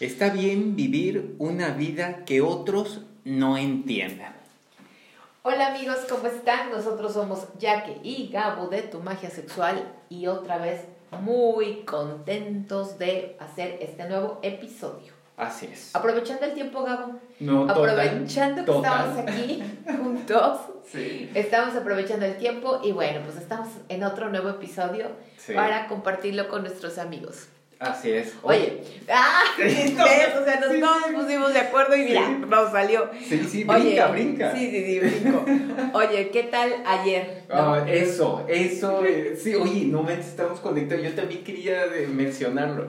Está 0.00 0.30
bien 0.30 0.76
vivir 0.76 1.34
una 1.38 1.70
vida 1.70 2.24
que 2.24 2.40
otros 2.40 3.00
no 3.24 3.56
entiendan. 3.56 4.34
Hola 5.42 5.68
amigos, 5.74 5.98
¿cómo 6.08 6.26
están? 6.28 6.70
Nosotros 6.70 7.14
somos 7.14 7.46
Jaque 7.60 7.98
y 8.02 8.28
Gabo 8.32 8.68
de 8.68 8.82
Tu 8.82 9.00
Magia 9.00 9.30
Sexual 9.30 9.92
y 10.08 10.26
otra 10.26 10.58
vez 10.58 10.82
muy 11.22 11.82
contentos 11.84 12.98
de 12.98 13.36
hacer 13.40 13.78
este 13.80 14.08
nuevo 14.08 14.38
episodio. 14.42 15.12
Así 15.36 15.66
es. 15.66 15.94
Aprovechando 15.94 16.44
el 16.46 16.54
tiempo, 16.54 16.82
Gabo. 16.82 17.14
No, 17.40 17.66
total, 17.66 17.90
aprovechando 18.00 18.64
que 18.64 18.66
total. 18.72 19.08
estamos 19.10 19.18
aquí 19.32 19.62
juntos. 19.96 20.58
Sí. 20.92 21.30
Estamos 21.34 21.74
aprovechando 21.76 22.26
el 22.26 22.36
tiempo 22.36 22.80
y 22.84 22.92
bueno, 22.92 23.20
pues 23.24 23.36
estamos 23.36 23.68
en 23.88 24.04
otro 24.04 24.28
nuevo 24.30 24.48
episodio 24.50 25.06
Sí. 25.38 25.54
para 25.54 25.86
compartirlo 25.88 26.48
con 26.48 26.62
nuestros 26.62 26.98
amigos. 26.98 27.46
Así 27.80 28.10
es. 28.10 28.34
Oye, 28.42 28.82
¡ah! 29.08 29.42
¿qué 29.56 29.92
No, 29.96 30.04
es? 30.04 30.36
O 30.36 30.44
sea, 30.44 30.58
nos 30.60 30.72
sí, 30.72 30.80
todos 30.80 31.04
sí. 31.08 31.14
pusimos 31.14 31.52
de 31.54 31.60
acuerdo 31.60 31.96
y 31.96 32.02
mira, 32.06 32.26
Sí. 32.26 32.44
nos 32.48 32.72
salió. 32.72 33.08
Sí, 33.28 33.44
sí, 33.48 33.64
Oye, 33.68 33.82
brinca, 33.84 34.06
brinca. 34.08 34.52
Sí, 34.56 34.68
sí, 34.70 34.84
sí, 34.84 34.98
brinco. 35.00 35.44
Oye, 35.96 36.30
¿qué 36.30 36.42
tal 36.44 36.74
ayer? 36.84 37.44
No, 37.48 37.74
Ah, 37.74 37.84
eso, 37.88 38.44
eso, 38.48 39.04
eh, 39.04 39.38
sí, 39.40 39.54
oye, 39.54 39.84
no 39.84 40.02
me 40.02 40.14
estamos 40.14 40.58
conectados, 40.60 41.04
yo 41.04 41.12
también 41.14 41.44
quería 41.44 41.86
de- 41.86 42.08
mencionarlo. 42.08 42.88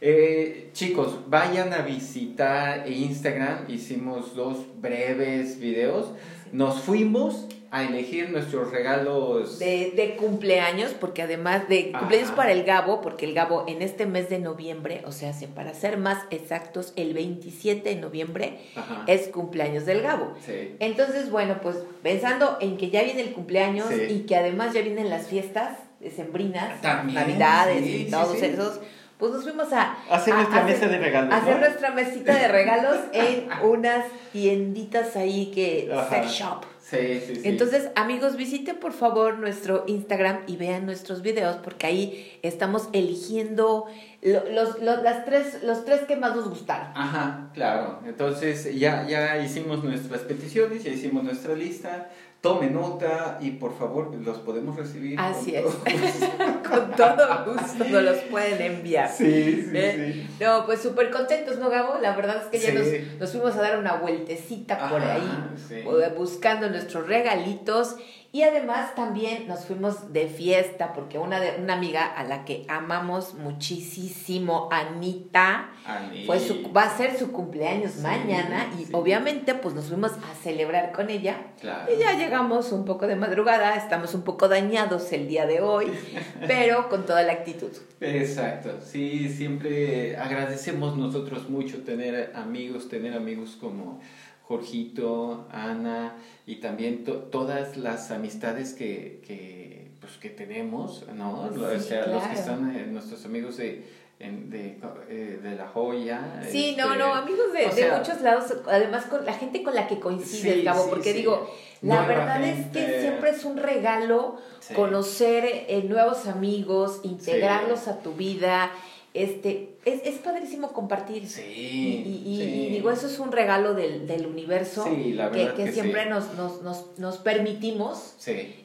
Eh, 0.00 0.68
chicos, 0.74 1.20
vayan 1.28 1.72
a 1.72 1.78
visitar 1.78 2.88
Instagram, 2.88 3.64
hicimos 3.68 4.36
dos 4.36 4.58
breves 4.80 5.58
videos, 5.58 6.12
nos 6.52 6.80
fuimos 6.82 7.46
a 7.70 7.82
elegir 7.84 8.30
nuestros 8.30 8.70
regalos. 8.70 9.58
De, 9.58 9.92
de 9.94 10.16
cumpleaños, 10.16 10.92
porque 10.98 11.22
además 11.22 11.68
de 11.68 11.90
Ajá. 11.92 11.98
cumpleaños 12.00 12.30
para 12.30 12.52
el 12.52 12.64
Gabo, 12.64 13.00
porque 13.02 13.26
el 13.26 13.34
Gabo 13.34 13.64
en 13.68 13.82
este 13.82 14.06
mes 14.06 14.30
de 14.30 14.38
noviembre, 14.38 15.02
o 15.04 15.12
sea, 15.12 15.32
se- 15.34 15.48
para 15.48 15.74
ser 15.74 15.98
más 15.98 16.24
exactos, 16.30 16.92
el 16.96 17.12
27 17.12 17.88
de 17.90 17.96
noviembre 17.96 18.58
Ajá. 18.74 19.04
es 19.06 19.28
cumpleaños 19.28 19.84
del 19.84 20.00
Gabo. 20.00 20.32
Sí. 20.46 20.76
Entonces, 20.80 21.30
bueno, 21.30 21.58
pues 21.62 21.76
pensando 22.02 22.56
en 22.60 22.78
que 22.78 22.88
ya 22.90 23.02
viene 23.02 23.20
el 23.20 23.32
cumpleaños 23.32 23.88
Sí. 23.88 24.00
y 24.08 24.20
que 24.20 24.36
además 24.36 24.72
ya 24.72 24.80
vienen 24.80 25.10
las 25.10 25.26
fiestas 25.26 25.76
decembrinas, 26.00 26.80
También, 26.80 27.14
navidades 27.16 27.84
sí, 27.84 28.06
y 28.06 28.10
todos 28.10 28.40
esos, 28.42 28.80
pues 29.18 29.32
nos 29.32 29.42
fuimos 29.42 29.72
a 29.72 29.96
Hacer 30.08 30.32
a- 30.32 30.36
nuestra 30.38 30.64
hacer- 30.64 30.74
mesa 30.76 30.88
de 30.88 30.98
regalos. 30.98 31.34
hacer 31.34 31.58
nuestra 31.58 31.90
mesita 31.90 32.34
de 32.34 32.48
regalos 32.48 32.96
en 33.12 33.48
unas 33.64 34.06
tienditas 34.32 35.16
ahí 35.16 35.50
que 35.54 35.90
Ajá. 35.92 36.08
sex 36.08 36.32
shop. 36.32 36.64
Sí, 36.88 37.20
sí, 37.26 37.36
sí. 37.36 37.42
Entonces, 37.44 37.90
amigos, 37.96 38.36
visiten 38.36 38.76
por 38.76 38.92
favor 38.94 39.38
nuestro 39.38 39.84
Instagram 39.86 40.40
y 40.46 40.56
vean 40.56 40.86
nuestros 40.86 41.20
videos 41.20 41.56
porque 41.56 41.86
ahí 41.86 42.38
estamos 42.42 42.88
eligiendo 42.94 43.86
lo- 44.22 44.48
los, 44.50 44.80
los- 44.80 45.02
las 45.02 45.24
tres, 45.26 45.62
los 45.62 45.84
tres 45.84 46.02
que 46.02 46.16
más 46.16 46.34
nos 46.34 46.48
gustaron. 46.48 46.88
Ajá, 46.94 47.50
claro. 47.52 48.00
Entonces 48.06 48.74
ya, 48.78 49.06
ya 49.06 49.36
hicimos 49.42 49.84
nuestras 49.84 50.22
peticiones, 50.22 50.82
ya 50.84 50.90
hicimos 50.90 51.24
nuestra 51.24 51.54
lista. 51.54 52.08
Tome 52.40 52.70
nota 52.70 53.38
y 53.40 53.50
por 53.52 53.76
favor 53.76 54.14
los 54.14 54.38
podemos 54.38 54.76
recibir. 54.76 55.18
Así 55.18 55.52
con 55.52 55.58
es. 55.60 55.64
todo 55.64 55.98
gusto. 56.00 56.28
Con 56.68 56.90
todo 56.92 57.44
gusto 57.52 57.84
nos 57.84 58.02
los 58.04 58.16
pueden 58.30 58.60
enviar. 58.76 59.10
Sí, 59.10 59.24
sí, 59.24 59.70
¿Eh? 59.74 60.12
sí. 60.38 60.44
No, 60.44 60.64
pues 60.66 60.80
súper 60.80 61.10
contentos, 61.10 61.58
¿no, 61.58 61.68
Gabo? 61.70 61.98
La 62.00 62.14
verdad 62.14 62.36
es 62.42 62.44
que 62.44 62.58
ya 62.58 62.70
Sí. 62.70 62.76
nos, 63.10 63.20
nos 63.20 63.32
fuimos 63.32 63.56
a 63.56 63.62
dar 63.62 63.78
una 63.78 63.94
vueltecita 63.96 64.88
por 64.88 65.00
ahí, 65.02 65.50
sí. 65.68 65.76
eh, 65.76 66.12
buscando 66.16 66.68
nuestros 66.70 67.08
regalitos. 67.08 67.96
Y 68.30 68.42
además 68.42 68.94
también 68.94 69.48
nos 69.48 69.64
fuimos 69.64 70.12
de 70.12 70.28
fiesta, 70.28 70.92
porque 70.92 71.18
una, 71.18 71.40
de, 71.40 71.62
una 71.62 71.72
amiga 71.74 72.04
a 72.04 72.24
la 72.24 72.44
que 72.44 72.66
amamos 72.68 73.32
muchísimo, 73.34 74.68
Anita, 74.70 75.70
Ani. 75.86 76.26
su- 76.38 76.70
va 76.72 76.82
a 76.84 76.96
ser 76.96 77.16
su 77.18 77.32
cumpleaños 77.32 77.92
Sí, 77.92 78.00
mañana 78.02 78.66
y 78.78 78.84
sí. 78.84 78.92
obviamente 78.92 79.54
pues 79.54 79.74
nos 79.74 79.86
fuimos 79.86 80.12
a 80.12 80.34
celebrar 80.42 80.92
con 80.92 81.08
ella. 81.10 81.36
Claro. 81.60 81.90
Y 81.92 81.98
ya 81.98 82.12
llegamos 82.18 82.70
un 82.72 82.84
poco 82.84 83.06
de 83.06 83.16
madrugada, 83.16 83.74
estamos 83.76 84.14
un 84.14 84.22
poco 84.22 84.46
dañados 84.48 85.10
el 85.12 85.26
día 85.26 85.46
de 85.46 85.60
hoy, 85.62 85.86
pero 86.46 86.88
con 86.90 87.06
toda 87.06 87.22
la 87.22 87.32
actitud. 87.32 87.70
Exacto, 88.00 88.78
sí, 88.82 89.28
siempre 89.30 90.16
agradecemos 90.16 90.96
nosotros 90.96 91.48
mucho 91.48 91.82
tener 91.82 92.32
amigos, 92.34 92.88
tener 92.88 93.14
amigos 93.14 93.56
como 93.60 94.00
Jorgito, 94.48 95.46
Ana 95.52 96.14
y 96.46 96.56
también 96.56 97.04
to- 97.04 97.18
todas 97.30 97.76
las 97.76 98.10
amistades 98.10 98.72
que, 98.72 99.20
que, 99.26 99.90
pues, 100.00 100.14
que 100.16 100.30
tenemos, 100.30 101.04
¿no? 101.14 101.42
o 101.42 101.78
sea, 101.80 102.06
los 102.06 102.22
que 102.24 102.34
están, 102.34 102.74
eh, 102.74 102.86
nuestros 102.86 103.24
amigos 103.26 103.58
de, 103.58 103.84
en- 104.18 104.48
de, 104.48 104.78
eh, 105.10 105.38
de 105.42 105.54
La 105.54 105.68
Joya. 105.68 106.42
Sí, 106.50 106.74
no, 106.78 106.86
este, 106.92 106.98
no, 106.98 107.14
amigos 107.14 107.52
de, 107.52 107.60
de 107.66 107.70
sea, 107.72 107.98
muchos 107.98 108.22
lados, 108.22 108.44
además 108.66 109.04
con 109.04 109.24
la 109.26 109.34
gente 109.34 109.62
con 109.62 109.74
la 109.74 109.86
que 109.86 110.00
coincides, 110.00 110.54
Sí, 110.56 110.62
Gabo, 110.62 110.84
sí, 110.84 110.88
porque 110.90 111.12
sí. 111.12 111.18
digo, 111.18 111.48
la 111.82 111.96
Nueva 112.02 112.08
verdad 112.08 112.42
es 112.44 112.66
que 112.68 113.00
siempre 113.02 113.30
es 113.30 113.44
un 113.44 113.58
regalo 113.58 114.38
conocer 114.74 115.44
eh, 115.44 115.84
nuevos 115.86 116.26
amigos, 116.26 117.00
integrarlos 117.04 117.86
a 117.86 118.00
tu 118.00 118.14
vida, 118.14 118.70
este, 119.14 119.76
es, 119.84 120.00
es 120.04 120.18
padrísimo 120.18 120.72
compartir. 120.72 121.26
Sí, 121.28 121.42
Y, 121.42 121.50
y- 121.50 122.34
y- 122.34 122.36
sí. 122.36 122.66
y 122.66 122.70
digo, 122.70 122.90
eso 122.90 123.06
es 123.06 123.18
un 123.18 123.32
regalo 123.32 123.74
del, 123.74 124.06
del 124.06 124.26
universo 124.26 124.84
Sí, 124.84 125.12
la 125.14 125.30
que, 125.30 125.38
verdad 125.44 125.54
que 125.56 125.64
que 125.64 125.72
siempre 125.72 126.06
nos, 126.10 126.34
nos, 126.34 126.62
nos, 126.62 126.98
nos 126.98 127.16
permitimos 127.18 128.14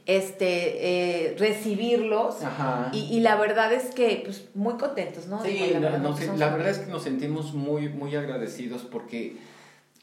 este, 0.05 1.29
eh, 1.29 1.35
recibirlos. 1.37 2.41
Ajá. 2.43 2.89
Y, 2.93 2.99
y 3.15 3.19
la 3.21 3.35
verdad 3.35 3.71
es 3.73 3.93
que, 3.93 4.21
pues, 4.25 4.45
muy 4.53 4.73
contentos, 4.75 5.27
¿no? 5.27 5.41
Sí, 5.43 5.51
Digo, 5.51 5.65
la, 5.73 5.79
verdad 5.79 5.99
no 5.99 6.37
la 6.37 6.49
verdad 6.49 6.69
es 6.69 6.79
que 6.79 6.91
nos 6.91 7.03
sentimos 7.03 7.53
muy, 7.53 7.89
muy 7.89 8.15
agradecidos 8.15 8.81
porque 8.83 9.37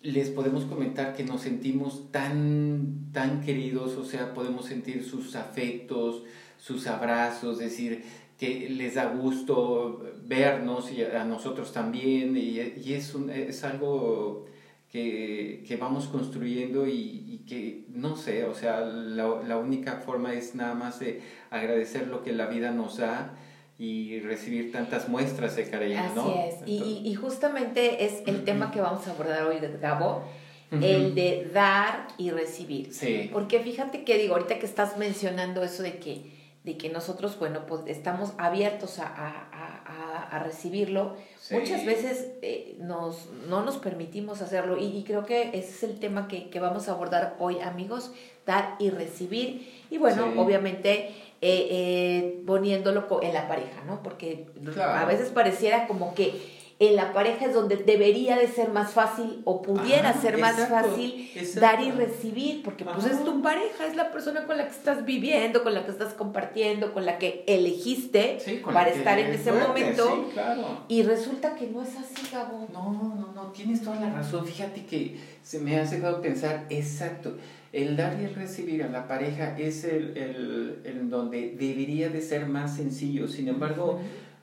les 0.02 0.30
podemos 0.30 0.64
comentar 0.64 1.14
que 1.14 1.24
nos 1.24 1.42
sentimos 1.42 2.10
tan, 2.10 3.10
tan 3.12 3.42
queridos, 3.42 3.96
o 3.96 4.04
sea, 4.04 4.32
podemos 4.32 4.64
sentir 4.66 5.04
sus 5.04 5.36
afectos, 5.36 6.22
sus 6.58 6.86
abrazos, 6.86 7.58
decir 7.58 8.04
que 8.40 8.70
les 8.70 8.94
da 8.94 9.04
gusto 9.12 10.02
vernos 10.24 10.90
y 10.90 11.04
a 11.04 11.24
nosotros 11.24 11.72
también, 11.74 12.36
y, 12.36 12.58
y 12.84 12.94
es, 12.94 13.14
un, 13.14 13.28
es 13.28 13.62
algo 13.64 14.46
que, 14.90 15.62
que 15.68 15.76
vamos 15.76 16.06
construyendo 16.08 16.86
y, 16.86 17.24
y 17.28 17.38
que, 17.46 17.84
no 17.90 18.16
sé, 18.16 18.44
o 18.44 18.54
sea, 18.54 18.80
la, 18.80 19.42
la 19.46 19.58
única 19.58 19.96
forma 20.04 20.32
es 20.32 20.54
nada 20.54 20.74
más 20.74 20.98
de 21.00 21.20
agradecer 21.50 22.08
lo 22.08 22.22
que 22.22 22.32
la 22.32 22.46
vida 22.46 22.70
nos 22.70 22.96
da 22.96 23.34
y 23.78 24.20
recibir 24.20 24.72
tantas 24.72 25.08
muestras 25.08 25.56
de 25.56 25.68
cariño, 25.70 26.00
Así 26.00 26.14
¿no? 26.16 26.44
es. 26.44 26.54
Y, 26.66 26.76
y- 27.04 27.08
y 27.10 27.14
justamente 27.14 28.04
es 28.04 28.22
el 28.26 28.44
tema 28.44 28.70
que 28.72 28.80
vamos 28.80 29.06
a 29.06 29.12
abordar 29.12 29.44
hoy, 29.46 29.56
Gabo, 29.80 30.24
Ujú. 30.72 30.82
el 30.84 31.14
de 31.14 31.50
dar 31.52 32.08
y 32.18 32.30
recibir. 32.30 32.92
Sí. 32.94 33.28
Porque 33.32 33.60
fíjate 33.60 34.04
que 34.04 34.16
digo, 34.18 34.34
ahorita 34.34 34.58
que 34.58 34.66
estás 34.66 34.96
mencionando 34.98 35.62
eso 35.62 35.82
de 35.82 35.98
que, 35.98 36.39
de 36.64 36.76
que 36.76 36.90
nosotros, 36.90 37.38
bueno, 37.38 37.64
pues 37.66 37.82
estamos 37.86 38.32
abiertos 38.36 38.98
a, 38.98 39.06
a- 39.06 39.48
a- 39.52 40.28
a- 40.36 40.38
recibirlo, 40.40 41.16
Sí. 41.40 41.54
muchas 41.54 41.84
veces 41.86 42.28
eh, 42.42 42.76
nos, 42.78 43.30
no 43.48 43.62
nos 43.62 43.78
permitimos 43.78 44.42
hacerlo. 44.42 44.76
Y, 44.78 44.84
y 44.96 45.04
creo 45.04 45.24
que 45.24 45.48
ese 45.50 45.70
es 45.70 45.82
el 45.84 45.98
tema 45.98 46.28
que, 46.28 46.50
que 46.50 46.60
vamos 46.60 46.88
a 46.88 46.92
abordar 46.92 47.36
hoy, 47.38 47.60
amigos, 47.60 48.12
dar 48.46 48.76
y 48.78 48.90
recibir. 48.90 49.72
Y 49.90 49.98
bueno, 49.98 50.24
Sí. 50.32 50.38
obviamente 50.38 51.08
eh, 51.42 51.68
eh, 51.70 52.42
poniéndolo 52.46 53.06
en 53.22 53.32
la 53.32 53.48
pareja, 53.48 53.82
¿no? 53.86 54.02
Porque 54.02 54.46
Claro. 54.74 54.92
a 54.92 55.04
veces 55.06 55.30
pareciera 55.30 55.86
como 55.86 56.14
que 56.14 56.59
en 56.80 56.96
la 56.96 57.12
pareja 57.12 57.44
es 57.44 57.52
donde 57.52 57.76
debería 57.76 58.38
de 58.38 58.48
ser 58.48 58.70
más 58.70 58.92
fácil 58.92 59.42
o 59.44 59.60
pudiera 59.60 60.14
ser 60.14 60.38
más 60.38 60.58
exacto, 60.58 60.88
fácil 60.88 61.30
exacto. 61.34 61.60
dar 61.60 61.82
y 61.82 61.90
recibir, 61.90 62.62
porque 62.62 62.86
pues 62.86 63.04
es 63.04 63.22
tu 63.22 63.42
pareja, 63.42 63.86
es 63.86 63.96
la 63.96 64.10
persona 64.10 64.46
con 64.46 64.56
la 64.56 64.64
que 64.64 64.70
estás 64.70 65.04
viviendo, 65.04 65.62
con 65.62 65.74
la 65.74 65.84
que 65.84 65.90
estás 65.90 66.14
compartiendo, 66.14 66.94
con 66.94 67.04
la 67.04 67.18
que 67.18 67.44
elegiste 67.46 68.40
Sí, 68.40 68.62
para 68.64 68.88
estar 68.88 69.18
en 69.18 69.30
ese 69.30 69.52
fuerte, 69.52 69.68
momento. 69.68 70.06
Sí, 70.06 70.32
claro. 70.32 70.84
Y 70.88 71.02
resulta 71.02 71.54
que 71.54 71.66
no 71.66 71.82
es 71.82 71.90
así, 71.98 72.26
Gabo. 72.32 72.66
No, 72.72 72.90
no, 72.94 73.32
no, 73.34 73.52
tienes 73.52 73.82
toda 73.82 74.00
la 74.00 74.08
razón. 74.08 74.46
Fíjate 74.46 74.86
que 74.86 75.18
se 75.42 75.58
me 75.58 75.78
ha 75.78 75.84
dejado 75.84 76.22
pensar, 76.22 76.64
exacto, 76.70 77.36
el 77.74 77.94
dar 77.94 78.18
y 78.18 78.24
el 78.24 78.34
recibir 78.34 78.84
a 78.84 78.88
la 78.88 79.06
pareja 79.06 79.58
es 79.58 79.84
el, 79.84 80.16
el, 80.16 80.80
el 80.84 81.10
donde 81.10 81.56
debería 81.58 82.08
de 82.08 82.22
ser 82.22 82.46
más 82.46 82.76
sencillo. 82.76 83.28
Sin 83.28 83.48
embargo, 83.48 84.00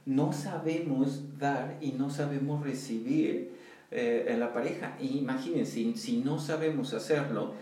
no 0.07 0.31
sabemos 0.31 1.37
dar 1.37 1.77
y 1.81 1.91
no 1.91 2.09
sabemos 2.09 2.63
recibir 2.63 3.51
eh, 3.91 4.25
en 4.29 4.39
la 4.39 4.53
pareja. 4.53 4.95
Y 4.99 5.17
imagínense, 5.19 5.93
si 5.95 6.21
no 6.23 6.39
sabemos 6.39 6.93
hacerlo, 6.93 7.53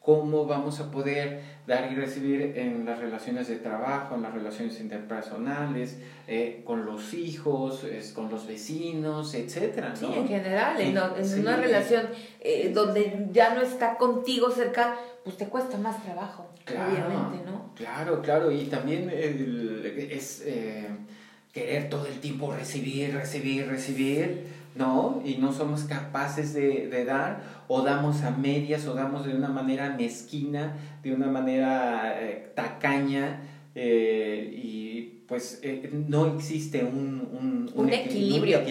¿cómo 0.00 0.46
vamos 0.46 0.80
a 0.80 0.90
poder 0.90 1.40
dar 1.64 1.92
y 1.92 1.94
recibir 1.94 2.58
en 2.58 2.84
las 2.84 2.98
relaciones 2.98 3.46
de 3.46 3.54
trabajo, 3.56 4.16
en 4.16 4.22
las 4.22 4.34
relaciones 4.34 4.80
interpersonales, 4.80 5.96
eh, 6.26 6.62
con 6.66 6.84
los 6.86 7.14
hijos, 7.14 7.84
es, 7.84 8.12
con 8.12 8.28
los 8.28 8.48
vecinos, 8.48 9.32
etcétera? 9.34 9.94
Sí, 9.94 10.06
¿no? 10.06 10.14
en 10.16 10.26
general, 10.28 10.80
en, 10.80 11.24
sí. 11.24 11.38
una 11.38 11.54
relación 11.56 12.06
eh, 12.40 12.62
Sí, 12.62 12.68
sí, 12.68 12.74
donde 12.74 13.02
sí. 13.04 13.30
ya 13.32 13.54
no 13.54 13.62
está 13.62 13.96
contigo 13.96 14.50
cerca, 14.50 14.96
pues 15.22 15.36
te 15.36 15.46
cuesta 15.46 15.78
más 15.78 16.02
trabajo, 16.02 16.48
Claro, 16.64 16.90
obviamente, 16.90 17.48
¿no? 17.48 17.70
Claro, 17.76 18.20
claro, 18.22 18.50
y 18.50 18.64
también 18.64 19.08
el- 19.08 20.08
es 20.10 20.42
eh, 20.44 20.88
querer 21.52 21.90
todo 21.90 22.06
el 22.06 22.20
tiempo 22.20 22.52
recibir, 22.52 23.14
recibir, 23.14 23.66
recibir, 23.68 24.46
¿no? 24.74 25.22
Y 25.24 25.36
no 25.36 25.52
somos 25.52 25.82
capaces 25.84 26.54
de, 26.54 26.88
de, 26.88 27.04
dar, 27.04 27.42
o 27.68 27.82
damos 27.82 28.22
a 28.22 28.30
medias, 28.30 28.86
o 28.86 28.94
damos 28.94 29.26
de 29.26 29.34
una 29.34 29.48
manera 29.48 29.94
mezquina, 29.96 30.76
de 31.02 31.12
una 31.12 31.26
manera 31.26 32.14
eh, 32.20 32.52
tacaña, 32.54 33.42
eh, 33.74 34.50
y 34.52 35.22
pues 35.28 35.60
eh, 35.62 35.88
no 36.08 36.34
existe 36.34 36.84
un, 36.84 37.70
un, 37.74 37.90
equilibrio. 37.90 38.62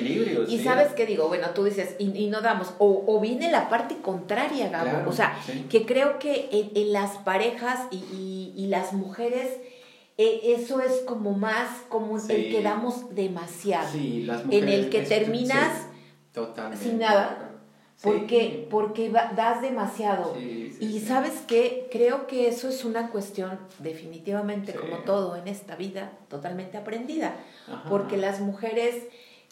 y 0.47 0.59
sabes 0.59 0.93
qué 0.93 1.07
digo, 1.07 1.27
bueno, 1.27 1.49
tú 1.55 1.63
dices, 1.63 1.95
y, 1.97 2.27
no 2.27 2.41
damos, 2.41 2.73
o, 2.77 3.03
o, 3.07 3.19
viene 3.19 3.51
la 3.51 3.67
parte 3.69 3.97
contraria, 3.97 4.69
Gabo, 4.69 5.09
o 5.09 5.13
sea, 5.13 5.35
que 5.69 5.85
creo 5.85 6.19
que 6.19 6.49
en, 6.75 6.93
las 6.93 7.17
parejas 7.17 7.87
y, 7.91 8.53
y, 8.55 8.67
las 8.67 8.93
mujeres... 8.93 9.47
eso 10.17 10.81
es 10.81 11.01
como 11.07 11.31
más 11.31 11.69
como 11.89 12.17
el 12.17 12.51
que 12.51 12.61
damos 12.61 13.13
demasiado. 13.15 13.89
en 13.93 14.69
el 14.69 14.89
que 14.89 15.01
terminas 15.01 15.87
sin 16.75 16.99
nada. 16.99 17.47
Porque, 18.01 18.67
porque 18.71 19.09
das 19.09 19.61
demasiado. 19.61 20.35
y 20.35 20.99
sabes 21.01 21.41
que 21.47 21.87
creo 21.91 22.25
que 22.25 22.47
eso 22.47 22.67
es 22.67 22.83
una 22.83 23.09
cuestión 23.09 23.59
definitivamente, 23.77 24.73
como 24.73 24.97
todo 24.99 25.35
en 25.35 25.47
esta 25.47 25.75
vida, 25.75 26.11
totalmente 26.27 26.77
aprendida. 26.77 27.35
Porque 27.89 28.17
las 28.17 28.39
mujeres 28.39 28.95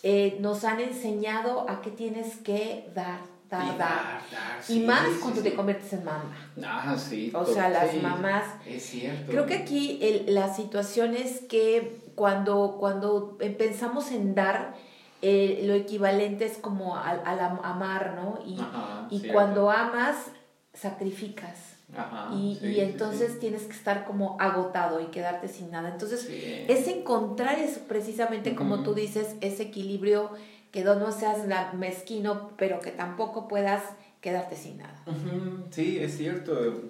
eh, 0.01 0.37
nos 0.39 0.63
han 0.63 0.79
enseñado 0.79 1.69
a 1.69 1.81
que 1.81 1.91
tienes 1.91 2.37
que 2.37 2.89
dar, 2.95 3.19
dar, 3.49 3.77
dar. 3.77 4.21
y 4.67 4.79
más 4.81 5.07
cuando 5.21 5.41
te 5.41 5.53
conviertes 5.55 5.93
en 5.93 6.03
mamá. 6.03 6.35
Ah, 6.63 6.95
sí. 6.97 7.31
O 7.33 7.45
sea, 7.45 7.69
las 7.69 7.95
mamás. 8.01 8.45
Es 8.65 8.83
cierto. 8.83 9.31
Creo 9.31 9.45
que 9.45 9.55
aquí 9.55 9.99
el, 10.01 10.33
la 10.33 10.53
situación 10.53 11.15
es 11.15 11.41
que 11.41 12.01
cuando, 12.15 12.77
cuando 12.79 13.37
pensamos 13.57 14.11
en 14.11 14.35
dar, 14.35 14.75
eh, 15.21 15.61
lo 15.63 15.73
equivalente 15.73 16.45
es 16.45 16.57
como 16.57 16.95
al, 16.95 17.21
amar, 17.63 18.13
¿no? 18.15 18.39
Y, 18.45 18.59
y 19.09 19.27
cuando 19.29 19.69
amas, 19.69 20.15
sacrificas. 20.73 21.75
y, 22.35 22.59
y, 22.61 22.81
entonces 22.81 23.39
tienes 23.39 23.63
que 23.63 23.73
estar 23.73 24.05
como 24.05 24.37
agotado 24.39 25.01
y 25.01 25.05
quedarte 25.05 25.47
sin 25.47 25.71
nada. 25.71 25.89
Entonces, 25.89 26.29
es 26.29 26.87
encontrar 26.87 27.57
eso 27.57 27.81
precisamente 27.87 28.53
como 28.53 28.83
tú 28.83 28.93
dices, 28.93 29.35
ese 29.41 29.63
equilibrio 29.63 30.31
que 30.71 30.83
no 30.95 31.11
seas 31.11 31.45
mezquino, 31.73 32.51
pero 32.57 32.79
que 32.79 32.91
tampoco 32.91 33.47
puedas 33.47 33.83
quedarte 34.21 34.55
sin 34.55 34.77
nada. 34.77 35.03
Sí, 35.71 35.97
es 35.99 36.17
cierto. 36.17 36.83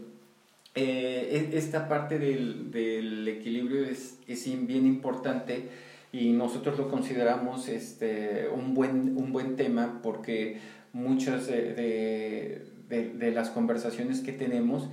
Eh, 0.76 1.50
e, 1.52 1.58
esta 1.58 1.88
parte 1.88 2.20
del, 2.20 2.72
del 2.72 3.28
equilibrio 3.28 3.86
es, 3.86 4.20
es 4.28 4.68
bien 4.68 4.86
importante 4.86 5.70
y 6.12 6.32
nosotros 6.32 6.78
lo 6.78 6.90
consideramos 6.90 7.68
este, 7.68 8.48
un, 8.54 8.74
buen, 8.74 9.18
un 9.18 9.32
buen 9.32 9.56
tema 9.56 10.00
porque 10.02 10.58
muchas 10.94 11.48
de, 11.48 12.66
de, 12.90 13.10
de, 13.14 13.32
las 13.32 13.50
conversaciones 13.50 14.22
que 14.22 14.32
tenemos, 14.32 14.90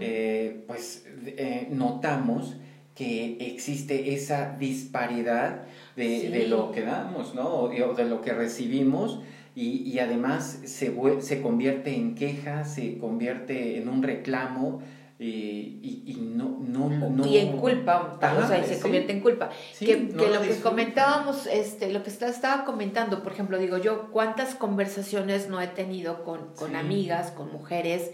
eh, 0.00 0.64
pues 0.66 1.06
eh, 1.24 1.68
notamos 1.70 2.56
que 2.96 3.36
existe 3.40 4.14
esa 4.14 4.56
disparidad 4.58 5.62
de, 5.94 6.30
de, 6.30 6.48
lo 6.48 6.72
que 6.72 6.80
damos, 6.80 7.34
¿no? 7.34 7.48
O 7.48 7.68
de 7.68 8.04
lo 8.06 8.22
que 8.22 8.32
recibimos 8.32 9.20
y, 9.54 9.82
y 9.82 9.98
además 9.98 10.60
se, 10.64 10.94
se 11.20 11.42
convierte 11.42 11.94
en 11.94 12.14
queja, 12.14 12.64
se 12.64 12.98
convierte 12.98 13.78
en 13.78 13.88
un 13.88 14.02
reclamo 14.02 14.82
y, 15.18 16.02
y, 16.04 16.14
no, 16.20 16.58
no, 16.60 16.90
no, 16.90 17.26
y 17.26 17.38
en 17.38 17.56
culpa 17.56 18.18
o 18.20 18.46
sea 18.46 18.58
y 18.58 18.64
se 18.64 18.80
convierte 18.80 19.12
en 19.12 19.20
culpa. 19.20 19.48
Que, 19.78 20.08
que 20.08 20.28
lo 20.28 20.42
que 20.42 20.60
comentábamos 20.62 21.46
este 21.46 21.90
lo 21.90 22.02
que 22.02 22.10
estaba 22.10 22.66
comentando 22.66 23.22
por 23.22 23.32
ejemplo 23.32 23.58
digo 23.58 23.78
yo 23.78 24.10
cuántas 24.10 24.54
conversaciones 24.54 25.48
no 25.48 25.58
he 25.62 25.68
tenido 25.68 26.22
con, 26.22 26.54
con 26.54 26.76
amigas 26.76 27.30
con 27.30 27.50
mujeres 27.50 28.10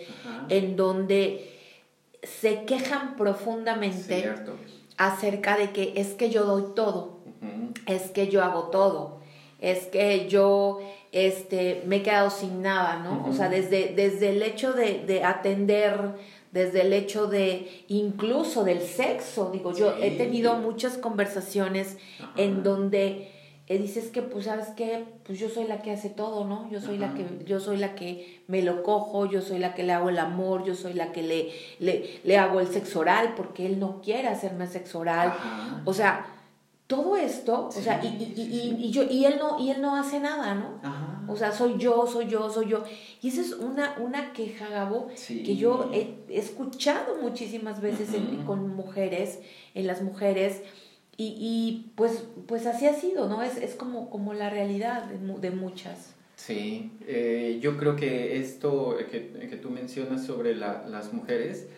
en 0.48 0.76
donde 0.76 1.51
se 2.22 2.64
quejan 2.64 3.16
profundamente 3.16 4.32
acerca 4.96 5.56
de 5.56 5.70
que 5.72 5.94
es 5.96 6.08
que 6.14 6.30
yo 6.30 6.44
doy 6.44 6.74
todo 6.74 7.20
es 7.86 8.10
que 8.10 8.28
yo 8.28 8.42
hago 8.42 8.64
todo 8.64 9.20
es 9.60 9.86
que 9.86 10.28
yo 10.28 10.80
este 11.12 11.82
me 11.86 11.96
he 11.96 12.02
quedado 12.02 12.30
sin 12.30 12.62
nada 12.62 12.98
no 12.98 13.26
o 13.28 13.32
sea 13.32 13.48
desde 13.48 13.94
desde 13.94 14.30
el 14.30 14.42
hecho 14.42 14.72
de, 14.72 15.04
de 15.04 15.24
atender 15.24 16.14
desde 16.52 16.82
el 16.82 16.92
hecho 16.92 17.26
de 17.26 17.84
incluso 17.88 18.62
del 18.62 18.82
sexo. 18.82 19.50
Digo, 19.52 19.72
yo 19.74 19.96
he 20.00 20.12
tenido 20.12 20.54
muchas 20.56 20.98
conversaciones 20.98 21.96
en 22.36 22.62
donde 22.62 23.32
eh, 23.72 23.78
dices 23.78 24.10
que 24.10 24.20
pues 24.20 24.44
sabes 24.44 24.68
que 24.68 25.04
pues 25.24 25.38
yo 25.38 25.48
soy 25.48 25.64
la 25.64 25.80
que 25.80 25.92
hace 25.92 26.10
todo, 26.10 26.44
¿no? 26.44 26.68
Yo 26.70 26.80
soy 26.80 26.98
la 26.98 27.14
que 27.14 27.24
yo 27.46 27.58
soy 27.58 27.78
la 27.78 27.94
que 27.94 28.42
me 28.46 28.60
lo 28.60 28.82
cojo, 28.82 29.24
yo 29.24 29.40
soy 29.40 29.58
la 29.58 29.74
que 29.74 29.82
le 29.82 29.92
hago 29.92 30.10
el 30.10 30.18
amor, 30.18 30.62
yo 30.64 30.74
soy 30.74 30.92
la 30.92 31.10
que 31.12 31.22
le 31.22 31.52
le, 31.78 32.20
le 32.22 32.36
hago 32.36 32.60
el 32.60 32.68
sexo 32.68 33.00
oral 33.00 33.32
porque 33.34 33.64
él 33.64 33.80
no 33.80 34.02
quiere 34.02 34.28
hacerme 34.28 34.66
sexo 34.66 34.98
oral. 34.98 35.32
O 35.86 35.94
sea, 35.94 36.26
todo 36.86 37.16
esto, 37.16 37.68
o 37.68 37.72
sea, 37.72 38.04
y, 38.04 38.08
y, 38.08 38.76
y, 38.78 38.90
yo, 38.90 39.04
y, 39.04 39.24
él 39.24 39.36
no, 39.38 39.58
y 39.58 39.70
él 39.70 39.80
no 39.80 39.96
hace 39.96 40.20
nada, 40.20 40.54
¿no? 40.54 41.32
O 41.32 41.34
sea, 41.34 41.50
soy 41.50 41.78
yo, 41.78 42.06
soy 42.06 42.26
yo, 42.26 42.50
soy 42.50 42.68
yo. 42.68 42.84
Y 43.22 43.28
esa 43.28 43.40
es 43.40 43.52
una, 43.54 43.96
una 43.98 44.34
queja, 44.34 44.68
Gabo, 44.68 45.08
que 45.26 45.56
yo 45.56 45.90
he, 45.94 46.18
escuchado 46.28 47.16
muchísimas 47.22 47.80
veces 47.80 48.10
con 48.44 48.76
mujeres, 48.76 49.38
en 49.74 49.86
las 49.86 50.02
mujeres, 50.02 50.60
y, 51.16 51.36
y, 51.38 51.92
pues, 51.94 52.24
pues 52.46 52.66
así 52.66 52.86
ha 52.86 52.94
sido, 52.94 53.28
¿no? 53.28 53.42
Es, 53.42 53.56
es 53.56 53.74
como, 53.74 54.10
como 54.10 54.34
la 54.34 54.50
realidad 54.50 55.04
de, 55.04 55.38
de 55.38 55.50
muchas. 55.50 56.14
Sí, 56.36 56.90
eh, 57.06 57.58
yo 57.60 57.76
creo 57.76 57.94
que 57.94 58.40
esto 58.40 58.96
que, 59.10 59.30
que 59.48 59.56
tú 59.56 59.70
mencionas 59.70 60.24
sobre 60.24 60.56
la, 60.56 60.84
las 60.88 61.12
mujeres, 61.12 61.68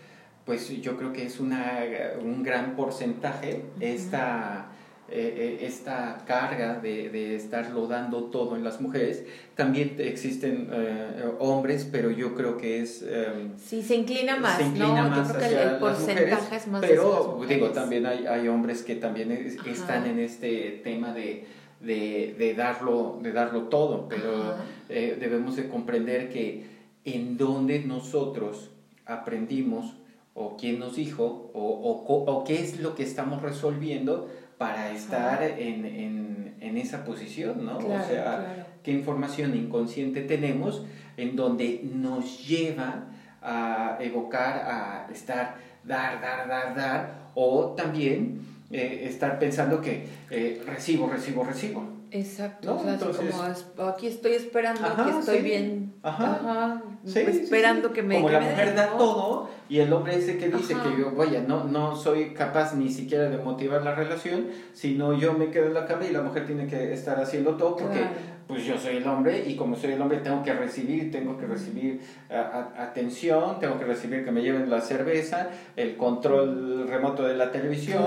pues 0.46 0.68
yo 0.80 0.96
creo 0.96 1.12
que 1.12 1.26
es 1.26 1.40
una, 1.40 1.82
un 2.22 2.42
gran 2.42 2.76
porcentaje, 2.76 3.62
esta 3.80 4.68
eh, 5.06 5.58
eh, 5.60 5.66
esta 5.66 6.24
carga 6.26 6.80
de, 6.80 7.10
de, 7.10 7.36
estarlo 7.36 7.86
dando 7.86 8.24
todo 8.24 8.56
en 8.56 8.64
las 8.64 8.80
mujeres. 8.80 9.22
También 9.54 9.96
existen 9.98 10.70
eh, 10.72 11.24
hombres, 11.40 11.86
pero 11.92 12.10
yo 12.10 12.34
creo 12.34 12.56
que 12.56 12.80
es... 12.80 13.02
Em, 13.02 13.56
sí, 13.58 13.82
se 13.82 13.96
inclina 13.96 14.36
más, 14.38 14.56
se 14.56 14.64
inclina 14.64 15.06
Más 15.08 15.28
yo 15.28 15.34
creo 15.34 15.48
que 15.50 15.62
el 15.62 15.76
porcentaje 15.76 16.56
es 16.56 16.66
más 16.68 16.80
Pero 16.80 17.38
digo, 17.46 17.68
también 17.68 18.06
hay, 18.06 18.26
hay 18.26 18.48
hombres 18.48 18.82
que 18.82 18.96
también 18.96 19.30
están 19.66 20.06
en 20.06 20.20
este 20.20 20.80
tema 20.82 21.12
de, 21.12 21.44
de, 21.80 22.34
de, 22.38 22.54
darlo, 22.54 23.18
de 23.22 23.32
darlo 23.32 23.64
todo, 23.64 24.08
pero 24.08 24.56
debemos 24.88 25.56
de 25.56 25.68
comprender 25.68 26.30
que 26.30 26.64
en 27.04 27.36
donde 27.36 27.80
nosotros 27.80 28.70
aprendimos 29.04 29.96
o 30.32 30.56
quién 30.56 30.80
nos 30.80 30.96
dijo 30.96 31.50
o, 31.54 31.60
o, 31.62 32.24
o 32.24 32.44
qué 32.44 32.60
es 32.60 32.80
lo 32.80 32.94
que 32.94 33.04
estamos 33.04 33.42
resolviendo, 33.42 34.28
para 34.58 34.92
estar 34.92 35.42
en, 35.42 35.84
en, 35.84 36.54
en, 36.60 36.76
esa 36.76 37.04
posición, 37.04 37.64
¿no? 37.64 37.78
o 37.78 38.02
sea, 38.06 38.66
qué 38.82 38.92
información 38.92 39.56
inconsciente 39.56 40.22
tenemos 40.22 40.84
en 41.16 41.36
donde 41.36 41.80
nos 41.82 42.46
lleva 42.46 43.06
a 43.42 43.98
evocar, 44.00 44.56
a 44.66 45.12
estar, 45.12 45.56
dar, 45.84 46.20
dar, 46.20 46.48
dar, 46.48 46.74
dar, 46.74 47.30
o 47.34 47.74
también 47.76 48.40
eh, 48.70 49.06
estar 49.08 49.38
pensando 49.38 49.80
que 49.80 50.06
eh, 50.30 50.62
recibo, 50.66 51.08
recibo, 51.08 51.44
recibo. 51.44 51.84
Exacto, 52.14 52.76
como 52.76 53.88
aquí 53.90 54.06
estoy 54.06 54.34
esperando 54.34 54.80
que 55.04 55.18
estoy 55.18 55.40
bien, 55.40 55.94
ajá, 56.00 56.80
esperando 57.04 57.92
que 57.92 58.04
me 58.04 58.14
Como 58.14 58.28
la 58.28 58.38
mujer 58.38 58.76
da 58.76 58.96
todo 58.96 59.48
y 59.68 59.80
el 59.80 59.92
hombre 59.92 60.14
ese 60.14 60.38
que 60.38 60.48
dice 60.48 60.74
que 60.74 61.00
yo, 61.00 61.10
vaya, 61.10 61.42
no, 61.42 61.64
no 61.64 61.96
soy 61.96 62.32
capaz 62.32 62.76
ni 62.76 62.88
siquiera 62.88 63.28
de 63.28 63.38
motivar 63.38 63.82
la 63.82 63.96
relación, 63.96 64.46
sino 64.74 65.18
yo 65.18 65.32
me 65.32 65.50
quedo 65.50 65.66
en 65.66 65.74
la 65.74 65.86
cama 65.86 66.06
y 66.06 66.12
la 66.12 66.22
mujer 66.22 66.46
tiene 66.46 66.68
que 66.68 66.92
estar 66.92 67.20
haciendo 67.20 67.56
todo 67.56 67.74
porque 67.74 68.06
pues 68.46 68.64
yo 68.64 68.78
soy 68.78 68.96
el 68.96 69.06
hombre 69.06 69.44
y 69.46 69.56
como 69.56 69.74
soy 69.76 69.92
el 69.92 70.02
hombre 70.02 70.18
tengo 70.18 70.42
que 70.42 70.52
recibir, 70.52 71.10
tengo 71.10 71.38
que 71.38 71.46
recibir 71.46 72.00
atención, 72.28 73.58
tengo 73.58 73.78
que 73.78 73.84
recibir 73.84 74.24
que 74.24 74.30
me 74.30 74.42
lleven 74.42 74.68
la 74.68 74.80
cerveza, 74.80 75.48
el 75.76 75.96
control 75.96 76.86
remoto 76.88 77.22
de 77.22 77.36
la 77.36 77.50
televisión, 77.50 78.04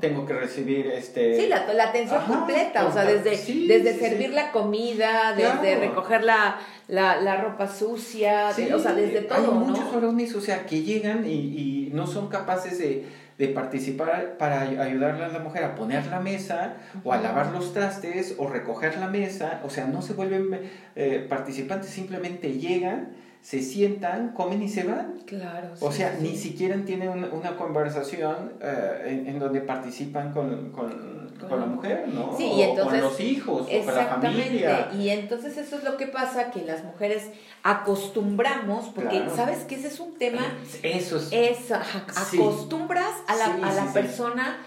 tengo 0.00 0.24
que 0.26 0.34
recibir 0.34 0.86
este... 0.86 1.40
Sí, 1.40 1.48
la, 1.48 1.72
la 1.72 1.88
atención 1.88 2.22
completa, 2.24 2.86
o 2.86 2.92
sea, 2.92 3.04
desde, 3.04 3.30
desde 3.30 3.98
servir 3.98 4.30
la 4.30 4.52
comida, 4.52 5.34
desde 5.36 5.80
recoger 5.80 6.22
la, 6.22 6.58
la, 6.86 7.20
la, 7.20 7.40
ropa 7.40 7.66
sucia, 7.66 8.50
o 8.50 8.78
sea, 8.78 8.94
desde 8.94 9.22
todo. 9.22 9.38
Hay 9.38 9.58
muchos 9.58 9.92
varones, 9.92 10.34
o 10.34 10.40
sea, 10.40 10.66
que 10.66 10.82
llegan 10.82 11.24
y, 11.26 11.32
y 11.32 11.90
no 11.92 12.06
son 12.06 12.28
capaces 12.28 12.78
de 12.78 13.04
de 13.40 13.48
participar 13.48 14.36
para 14.36 14.60
ayudarle 14.60 15.24
a 15.24 15.28
la 15.28 15.38
mujer 15.38 15.64
a 15.64 15.74
poner 15.74 16.06
la 16.08 16.20
mesa 16.20 16.74
o 17.04 17.14
a 17.14 17.16
lavar 17.16 17.52
los 17.52 17.72
trastes 17.72 18.34
o 18.36 18.46
recoger 18.46 18.98
la 18.98 19.08
mesa, 19.08 19.62
o 19.64 19.70
sea, 19.70 19.86
no 19.86 20.02
se 20.02 20.12
vuelven 20.12 20.60
eh, 20.94 21.26
participantes, 21.26 21.88
simplemente 21.88 22.58
llegan, 22.58 23.12
se 23.40 23.62
sientan, 23.62 24.34
comen 24.34 24.62
y 24.62 24.68
se 24.68 24.84
van. 24.84 25.14
Claro. 25.24 25.70
O 25.80 25.90
sea, 25.90 26.18
ni 26.20 26.36
siquiera 26.36 26.76
tienen 26.84 27.08
una, 27.08 27.56
conversación 27.56 28.52
eh, 28.60 29.24
en, 29.26 29.38
donde 29.38 29.62
participan 29.62 30.34
con, 30.34 30.70
con, 30.72 31.09
con 31.48 31.60
la 31.60 31.66
mujer, 31.66 32.08
¿no? 32.08 32.34
Sí, 32.36 32.44
y 32.44 32.62
entonces, 32.62 33.00
con 33.00 33.10
los 33.10 33.20
hijos, 33.20 33.62
o 33.62 33.84
con 33.84 33.94
la 33.94 34.06
familia. 34.06 34.90
Y 34.92 35.08
entonces 35.10 35.56
eso 35.56 35.76
es 35.76 35.84
lo 35.84 35.96
que 35.96 36.06
pasa, 36.06 36.50
que 36.50 36.62
las 36.62 36.84
mujeres 36.84 37.28
acostumbramos, 37.62 38.86
porque 38.94 39.24
sabes 39.34 39.64
que 39.64 39.76
ese 39.76 39.88
es 39.88 40.00
un 40.00 40.14
tema. 40.18 40.42
Eso 40.82 41.20
es. 41.30 41.70
acostumbras 41.70 43.12
a 43.26 43.36
la, 43.36 43.46
a 43.46 43.72
la 43.72 43.92
persona 43.92 44.58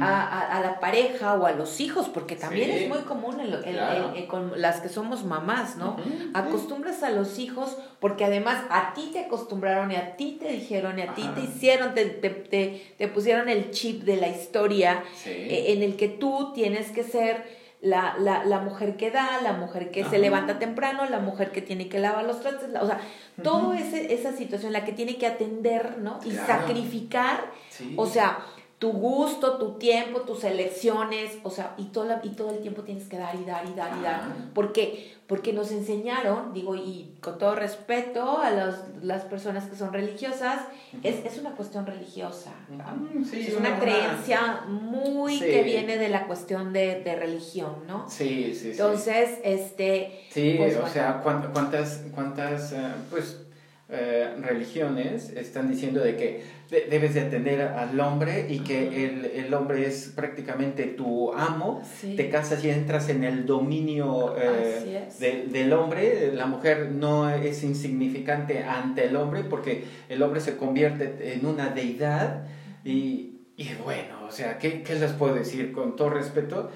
a, 0.00 0.56
a, 0.56 0.60
la 0.60 0.80
pareja 0.80 1.34
o 1.34 1.46
a 1.46 1.52
los 1.52 1.80
hijos, 1.80 2.08
porque 2.08 2.34
también 2.34 2.70
es 2.70 2.88
muy 2.88 2.98
común 2.98 3.38
el, 3.38 3.54
el, 3.64 4.26
con 4.26 4.60
las 4.60 4.80
que 4.80 4.88
somos 4.88 5.24
mamás, 5.24 5.76
¿no? 5.76 5.96
Acostumbras 6.34 7.02
a 7.04 7.10
los 7.10 7.38
hijos 7.38 7.76
porque 8.00 8.24
además 8.24 8.64
a 8.70 8.92
ti 8.94 9.10
te 9.12 9.20
acostumbraron 9.20 9.92
y 9.92 9.96
a 9.96 10.16
ti 10.16 10.36
te 10.40 10.48
dijeron 10.48 10.98
y 10.98 11.02
a 11.02 11.14
ti 11.14 11.22
te 11.34 11.42
hicieron, 11.42 11.94
te, 11.94 12.06
te, 12.06 12.30
te, 12.98 13.08
pusieron 13.08 13.48
el 13.48 13.70
chip 13.70 14.02
de 14.02 14.16
la 14.16 14.28
historia 14.28 15.04
eh, 15.24 15.66
en 15.68 15.82
el 15.84 15.96
que 15.96 16.08
tú 16.08 16.52
tienes 16.54 16.90
que 16.90 17.04
ser... 17.04 17.58
La, 17.80 18.16
la, 18.18 18.44
la, 18.44 18.58
mujer 18.58 18.96
que 18.96 19.12
da, 19.12 19.40
la 19.40 19.52
mujer 19.52 19.92
que 19.92 20.02
se 20.02 20.18
levanta 20.18 20.58
temprano, 20.58 21.08
la 21.08 21.20
mujer 21.20 21.52
que 21.52 21.62
tiene 21.62 21.88
que 21.88 22.00
lavar 22.00 22.24
los 22.24 22.40
trastes, 22.40 22.70
o 22.74 22.86
sea, 22.88 22.98
todo 23.44 23.72
ese, 23.72 24.12
esa 24.12 24.32
situación, 24.32 24.72
la 24.72 24.84
que 24.84 24.90
tiene 24.90 25.16
que 25.16 25.28
atender, 25.28 25.98
¿no? 25.98 26.18
Y 26.24 26.32
sacrificar, 26.32 27.52
o 27.94 28.06
sea, 28.06 28.40
tu 28.78 28.92
gusto, 28.92 29.58
tu 29.58 29.72
tiempo, 29.72 30.20
tus 30.20 30.44
elecciones, 30.44 31.38
o 31.42 31.50
sea, 31.50 31.74
y 31.78 31.86
todo, 31.86 32.20
y 32.22 32.28
todo 32.30 32.52
el 32.52 32.60
tiempo 32.60 32.82
tienes 32.82 33.08
que 33.08 33.18
dar 33.18 33.34
y 33.34 33.44
dar 33.44 33.66
y 33.68 33.74
dar 33.74 33.98
y 33.98 34.02
dar. 34.02 34.20
¿Por 34.54 34.72
qué? 34.72 35.16
Porque 35.26 35.52
nos 35.52 35.72
enseñaron, 35.72 36.54
digo, 36.54 36.76
y 36.76 37.16
con 37.20 37.38
todo 37.38 37.56
respeto 37.56 38.38
a 38.38 38.52
los, 38.52 38.76
las 39.02 39.24
personas 39.24 39.64
que 39.66 39.74
son 39.74 39.92
religiosas, 39.92 40.60
es, 41.02 41.24
es 41.26 41.38
una 41.38 41.56
cuestión 41.56 41.86
religiosa. 41.86 42.52
es 43.32 43.56
una, 43.56 43.80
creencia 43.80 44.62
muy 44.68 45.40
que 45.40 45.64
viene 45.64 45.98
de 45.98 46.08
la 46.08 46.28
cuestión 46.28 46.72
de, 46.72 47.02
de 47.02 47.16
religión, 47.16 47.84
¿no? 47.88 48.08
Sí, 48.08 48.54
sí, 48.54 48.60
sí. 48.60 48.70
Entonces, 48.70 49.40
este... 49.42 50.22
Sí, 50.30 50.54
pues, 50.56 50.76
o 50.76 50.86
sea, 50.86 51.20
¿cuántas, 51.20 52.04
cuántas, 52.14 52.72
eh, 52.72 52.92
pues 53.10 53.38
eh, 53.90 54.34
religiones 54.42 55.30
están 55.30 55.70
diciendo 55.70 56.00
de 56.00 56.14
que 56.14 56.42
debes 56.90 57.14
de 57.14 57.22
atender 57.22 57.62
al 57.62 57.98
hombre 58.00 58.46
y 58.46 58.58
que 58.58 59.06
el, 59.06 59.24
el, 59.24 59.54
hombre 59.54 59.86
es 59.86 60.12
prácticamente 60.14 60.84
tu 60.84 61.32
amo, 61.32 61.82
te 62.02 62.28
casas 62.28 62.62
y 62.62 62.68
entras 62.68 63.08
en 63.08 63.24
el 63.24 63.46
dominio 63.46 64.36
eh, 64.38 65.08
del 65.50 65.72
hombre, 65.72 66.30
la 66.34 66.44
mujer 66.44 66.90
no 66.90 67.30
es 67.30 67.62
insignificante 67.62 68.62
ante 68.62 69.06
el 69.06 69.16
hombre 69.16 69.42
porque 69.44 69.84
el 70.10 70.22
hombre 70.22 70.42
se 70.42 70.58
convierte 70.58 71.32
en 71.32 71.46
una 71.46 71.70
deidad. 71.70 72.46
Y, 72.84 73.38
y 73.56 73.70
bueno, 73.82 74.26
o 74.28 74.30
sea, 74.30 74.58
¿qué, 74.58 74.82
¿qué, 74.82 74.96
les 74.96 75.12
puedo 75.12 75.34
decir 75.34 75.72
con 75.72 75.96
todo 75.96 76.10
respeto? 76.10 76.70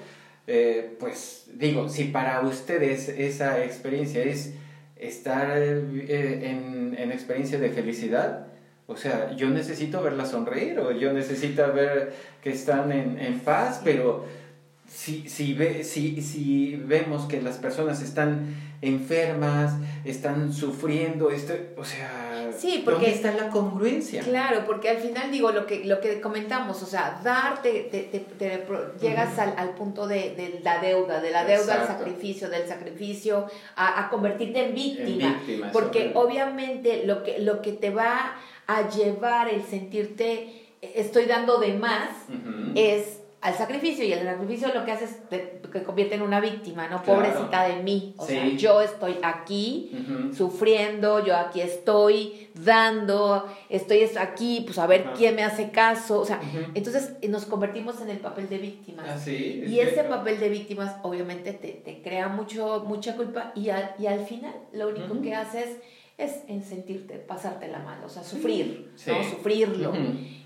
Eh, 0.47 0.97
pues 0.99 1.45
digo, 1.53 1.87
si 1.89 2.05
para 2.05 2.41
ustedes 2.41 3.07
esa 3.07 3.63
experiencia 3.63 4.23
es 4.23 4.55
estar 4.95 5.57
eh, 5.57 6.49
en, 6.49 6.95
en, 6.97 7.11
experiencia 7.11 7.59
de 7.59 7.69
felicidad. 7.69 8.47
O 8.87 8.97
sea, 8.97 9.35
yo 9.35 9.49
necesito 9.49 10.01
verla 10.03 10.25
sonreír 10.25 10.79
o 10.79 10.91
yo 10.91 11.13
necesito 11.13 11.71
ver 11.73 12.13
que 12.41 12.51
están 12.51 12.91
en, 12.91 13.19
en 13.19 13.39
paz, 13.39 13.81
pero 13.83 14.25
si, 14.93 15.27
si, 15.27 15.53
ve, 15.53 15.83
si, 15.83 16.21
si 16.21 16.75
vemos 16.75 17.25
que 17.25 17.41
las 17.41 17.57
personas 17.57 18.01
están 18.01 18.55
enfermas, 18.81 19.73
están 20.05 20.53
sufriendo, 20.53 21.31
esto, 21.31 21.53
o 21.77 21.83
sea, 21.83 22.51
sí, 22.55 22.83
porque, 22.85 23.05
¿dónde 23.05 23.15
está 23.15 23.33
la 23.33 23.49
congruencia? 23.49 24.21
Claro, 24.21 24.65
porque 24.65 24.89
al 24.89 24.97
final 24.97 25.31
digo 25.31 25.51
lo 25.51 25.65
que, 25.65 25.83
lo 25.85 25.99
que 25.99 26.21
comentamos, 26.21 26.83
o 26.83 26.85
sea, 26.85 27.19
dar, 27.23 27.61
te, 27.63 27.81
te, 27.89 28.65
llegas 29.01 29.39
al, 29.39 29.55
al, 29.57 29.69
punto 29.73 30.05
de, 30.05 30.35
de, 30.35 30.59
la 30.63 30.79
deuda, 30.79 31.21
de 31.21 31.31
la 31.31 31.43
deuda 31.43 31.81
al 31.81 31.87
sacrificio, 31.87 32.49
del 32.49 32.67
sacrificio 32.67 33.47
a, 33.75 34.05
a 34.05 34.09
convertirte 34.09 34.67
en 34.67 34.75
víctima, 34.75 35.41
porque 35.71 36.11
obviamente 36.13 37.03
lo 37.05 37.23
que, 37.23 37.39
lo 37.39 37.63
que 37.63 37.71
te 37.71 37.89
va 37.89 38.35
a 38.67 38.89
llevar 38.89 39.49
el 39.49 39.63
sentirte 39.63 40.61
estoy 40.81 41.25
dando 41.25 41.57
de 41.59 41.73
más 41.73 42.09
es 42.75 43.22
al 43.43 43.55
sacrificio 43.55 44.05
y 44.05 44.13
el 44.13 44.23
sacrificio 44.23 44.73
lo 44.73 44.85
que 44.85 44.91
hace 44.93 45.05
es 45.05 45.29
te, 45.29 45.61
que 45.71 45.83
convierte 45.83 46.15
en 46.15 46.21
una 46.21 46.39
víctima, 46.39 46.87
¿no? 46.87 47.03
Pobrecita 47.03 47.67
de 47.67 47.83
mí. 47.83 48.13
O 48.17 48.25
sea, 48.25 48.47
yo 48.47 48.81
estoy 48.81 49.17
aquí 49.21 49.91
sufriendo, 50.35 51.23
yo 51.25 51.35
aquí 51.35 51.59
estoy 51.59 52.47
dando, 52.53 53.45
estoy 53.69 54.09
aquí, 54.17 54.61
pues 54.65 54.77
a 54.79 54.87
ver 54.87 55.07
quién 55.17 55.35
me 55.35 55.43
hace 55.43 55.71
caso. 55.71 56.21
O 56.21 56.25
sea, 56.25 56.39
entonces 56.73 57.15
nos 57.27 57.45
convertimos 57.45 57.99
en 58.01 58.09
el 58.11 58.19
papel 58.19 58.47
de 58.47 58.59
víctimas. 58.59 59.05
Ah, 59.09 59.29
y 59.29 59.79
ese 59.79 60.05
papel 60.05 60.39
de 60.39 60.47
víctimas 60.47 60.95
obviamente 61.03 61.51
te, 61.51 61.73
te 61.73 62.01
crea 62.01 62.29
mucho, 62.29 62.85
mucha 62.87 63.15
culpa 63.17 63.51
y 63.55 63.69
al, 63.69 63.93
y 63.99 64.07
al 64.07 64.25
final 64.25 64.53
lo 64.71 64.87
único 64.87 65.21
que 65.21 65.35
haces 65.35 65.63
es 65.63 65.77
en 66.17 66.63
sentirte, 66.63 67.15
pasarte 67.15 67.67
la 67.67 67.79
mal, 67.79 68.03
o 68.05 68.09
sea, 68.09 68.23
sufrir, 68.23 68.91
¿no? 69.07 69.23
Sufrirlo. 69.23 69.93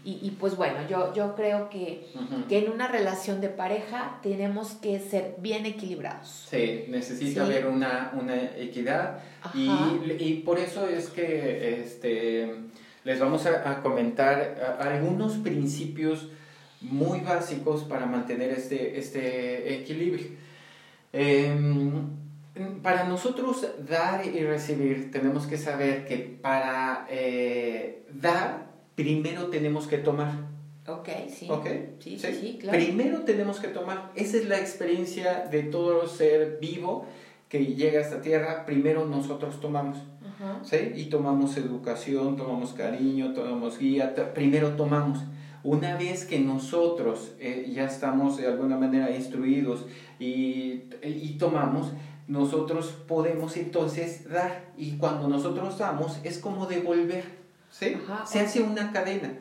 y, 0.05 0.19
y, 0.21 0.37
pues 0.39 0.55
bueno, 0.55 0.77
yo, 0.89 1.13
yo 1.13 1.35
creo 1.35 1.69
que, 1.69 2.07
que, 2.47 2.59
en 2.59 2.71
una 2.71 2.87
relación 2.87 3.41
de 3.41 3.49
pareja 3.49 4.19
tenemos 4.23 4.71
que 4.75 4.99
ser 4.99 5.35
bien 5.39 5.65
equilibrados. 5.65 6.47
Sí, 6.49 6.85
necesita 6.87 7.43
haber 7.43 7.67
una, 7.67 8.13
una 8.19 8.35
equidad 8.55 9.19
y, 9.53 9.69
y, 10.19 10.41
por 10.45 10.57
eso 10.57 10.87
es 10.87 11.09
que 11.09 11.81
este, 11.81 12.49
les 13.03 13.19
vamos 13.19 13.45
a, 13.45 13.69
a 13.69 13.81
comentar 13.81 14.77
algunos 14.79 15.33
principios 15.37 16.29
muy 16.79 17.19
básicos 17.19 17.83
para 17.83 18.05
mantener 18.05 18.51
este, 18.51 18.97
este 18.97 19.81
equilibrio. 19.81 20.27
Eh, 21.11 21.53
para 22.81 23.05
nosotros 23.05 23.67
dar 23.87 24.25
y 24.25 24.39
recibir 24.43 25.11
tenemos 25.11 25.47
que 25.47 25.57
saber 25.57 26.05
que 26.05 26.17
para 26.17 27.07
eh, 27.09 28.05
dar 28.13 28.67
primero 28.95 29.47
tenemos 29.47 29.87
que 29.87 29.97
tomar. 29.97 30.47
Ok, 30.87 31.09
sí. 31.29 31.47
Sí, 31.99 32.17
sí, 32.17 32.57
claro. 32.59 32.77
Primero 32.77 33.21
tenemos 33.21 33.59
que 33.59 33.67
tomar. 33.67 34.11
Esa 34.15 34.37
es 34.37 34.47
la 34.47 34.57
experiencia 34.57 35.45
de 35.51 35.63
todo 35.63 36.07
ser 36.07 36.57
vivo 36.61 37.05
que 37.49 37.65
llega 37.65 37.99
a 37.99 38.03
esta 38.03 38.21
tierra. 38.21 38.65
Primero 38.65 39.05
nosotros 39.05 39.59
tomamos. 39.59 39.97
¿sí? 40.63 40.77
Y 40.95 41.05
tomamos 41.05 41.57
educación, 41.57 42.37
tomamos 42.37 42.73
cariño, 42.73 43.33
tomamos 43.33 43.77
guía. 43.77 44.15
Primero 44.33 44.75
tomamos. 44.75 45.19
Una 45.63 45.97
vez 45.97 46.23
que 46.25 46.39
nosotros 46.39 47.33
eh, 47.39 47.69
ya 47.73 47.85
estamos 47.85 48.37
de 48.37 48.47
alguna 48.47 48.77
manera 48.77 49.11
instruidos 49.11 49.85
y, 50.17 50.83
y 51.03 51.35
tomamos, 51.37 51.91
nosotros 52.27 52.93
podemos 53.07 53.55
entonces 53.57 54.29
dar 54.29 54.65
y 54.77 54.97
cuando 54.97 55.27
nosotros 55.27 55.77
damos 55.77 56.19
es 56.23 56.39
como 56.39 56.65
devolver, 56.65 57.23
¿sí? 57.71 57.97
Se 58.25 58.41
hace 58.41 58.61
una 58.61 58.91
cadena, 58.91 59.31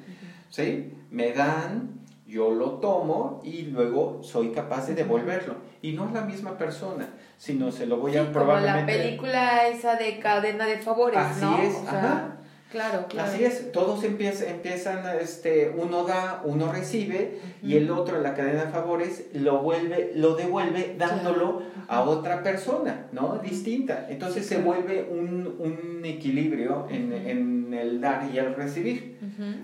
¿sí? 0.50 0.92
Me 1.10 1.32
dan, 1.32 2.00
yo 2.26 2.50
lo 2.50 2.72
tomo 2.74 3.40
y 3.44 3.62
luego 3.62 4.20
soy 4.22 4.50
capaz 4.50 4.86
de 4.86 4.94
devolverlo. 4.94 5.56
Y 5.82 5.92
no 5.92 6.06
es 6.06 6.12
la 6.12 6.22
misma 6.22 6.56
persona, 6.56 7.08
sino 7.38 7.70
se 7.70 7.86
lo 7.86 7.98
voy 7.98 8.16
a 8.16 8.32
probar. 8.32 8.62
Como 8.62 8.66
la 8.66 8.86
película 8.86 9.68
esa 9.68 9.96
de 9.96 10.18
cadena 10.18 10.66
de 10.66 10.78
favores, 10.78 11.18
Así 11.18 11.46
es, 11.62 11.76
ajá. 11.86 12.36
Claro, 12.70 13.06
claro. 13.08 13.30
Así 13.30 13.44
es, 13.44 13.70
todos 13.70 14.02
empiezan, 14.02 14.48
empiezan 14.48 15.04
este, 15.20 15.72
uno 15.76 16.04
da, 16.04 16.42
uno 16.44 16.72
recibe 16.72 17.38
y 17.62 17.76
el 17.76 17.90
otro 17.90 18.16
en 18.16 18.24
la 18.24 18.34
cadena 18.34 18.64
de 18.64 18.72
favores 18.72 19.26
lo 19.34 19.62
vuelve, 19.62 20.12
lo 20.16 20.34
devuelve 20.34 20.96
dándolo 20.98 21.62
a 21.86 22.02
otra 22.02 22.42
persona, 22.42 23.06
¿no? 23.12 23.38
Distinta. 23.38 24.08
Entonces 24.10 24.46
se 24.46 24.58
vuelve 24.58 25.06
un, 25.08 25.54
un 25.60 26.04
equilibrio 26.04 26.88
en, 26.90 27.12
en, 27.12 27.72
el 27.72 28.00
dar 28.00 28.28
y 28.32 28.38
el 28.38 28.54
recibir, 28.54 29.18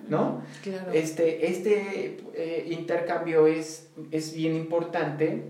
¿no? 0.09 0.43
Claro. 0.63 0.93
Este, 0.93 1.49
este 1.49 2.19
eh, 2.35 2.69
intercambio 2.71 3.49
es, 3.49 3.89
es 4.13 4.33
bien 4.35 4.55
importante 4.55 5.43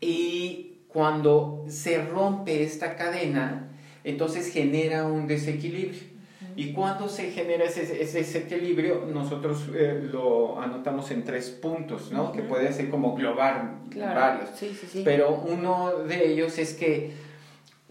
y 0.00 0.78
cuando 0.88 1.64
se 1.68 2.04
rompe 2.04 2.64
esta 2.64 2.96
cadena, 2.96 3.68
entonces 4.02 4.52
genera 4.52 5.06
un 5.06 5.26
desequilibrio. 5.28 6.13
Y 6.56 6.72
cuando 6.72 7.08
se 7.08 7.30
genera 7.30 7.64
ese, 7.64 8.02
ese, 8.02 8.38
equilibrio, 8.38 9.06
nosotros 9.12 9.68
eh, 9.74 10.08
lo 10.12 10.60
anotamos 10.60 11.10
en 11.10 11.24
tres 11.24 11.50
puntos, 11.50 12.12
¿no? 12.12 12.32
Que 12.32 12.42
puede 12.42 12.72
ser 12.72 12.90
como 12.90 13.14
global 13.14 13.80
varios. 13.94 14.50
Sí, 14.54 14.76
sí, 14.78 14.86
sí. 14.90 15.02
Pero 15.04 15.30
uno 15.30 15.98
de 16.06 16.32
ellos 16.32 16.58
es 16.58 16.74
que 16.74 17.12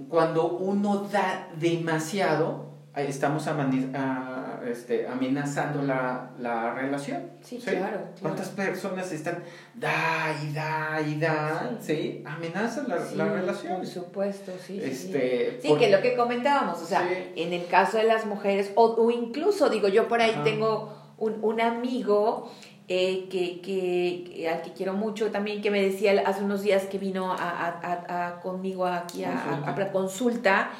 cuando 0.08 0.48
uno 0.48 1.08
da 1.12 1.50
demasiado, 1.56 2.74
estamos 2.96 3.48
este, 4.66 5.08
amenazando 5.08 5.82
la, 5.84 6.32
la 6.40 6.74
relación. 6.74 7.32
Sí, 7.42 7.58
Claro, 7.58 8.00
¿Cuántas 8.22 8.50
personas 8.50 9.12
están 9.12 9.44
da 9.76 10.36
y 10.44 10.54
da 10.54 11.02
y 11.06 11.20
da? 11.20 11.78
Sí, 11.80 12.24
amenazan 12.26 12.88
la, 12.88 12.98
la, 13.16 13.34
relación. 13.34 13.78
Por 13.78 13.88
supuesto, 13.88 14.52
sí. 14.66 14.80
Este, 14.82 15.60
sí, 15.62 15.76
que 15.78 15.90
lo 15.90 16.02
que 16.02 16.16
comentábamos, 16.16 16.82
o 16.82 16.86
sea, 16.86 17.08
en 17.36 17.54
el 17.54 17.68
caso 17.68 17.98
de 17.98 18.04
las 18.04 18.26
mujeres, 18.26 18.72
o, 18.76 18.86
o 18.86 19.12
incluso, 19.12 19.70
digo, 19.70 19.88
yo 19.88 20.08
por 20.08 20.22
ahí 20.22 20.36
tengo 20.44 20.94
un, 21.18 21.44
un 21.44 21.62
amigo 21.62 22.52
eh, 22.90 23.30
que, 23.30 23.62
que, 23.62 24.50
al 24.50 24.62
que 24.62 24.74
quiero 24.74 24.94
mucho 24.94 25.32
también, 25.32 25.62
que 25.62 25.72
me 25.72 25.82
decía 25.82 26.22
hace 26.26 26.44
unos 26.44 26.64
días 26.64 26.84
que 26.84 26.98
vino 26.98 27.32
a, 27.32 27.36
a, 27.38 28.28
a, 28.28 28.40
conmigo 28.42 28.86
aquí 28.86 29.24
a, 29.24 29.64
a, 29.66 29.92
consulta, 29.92 30.72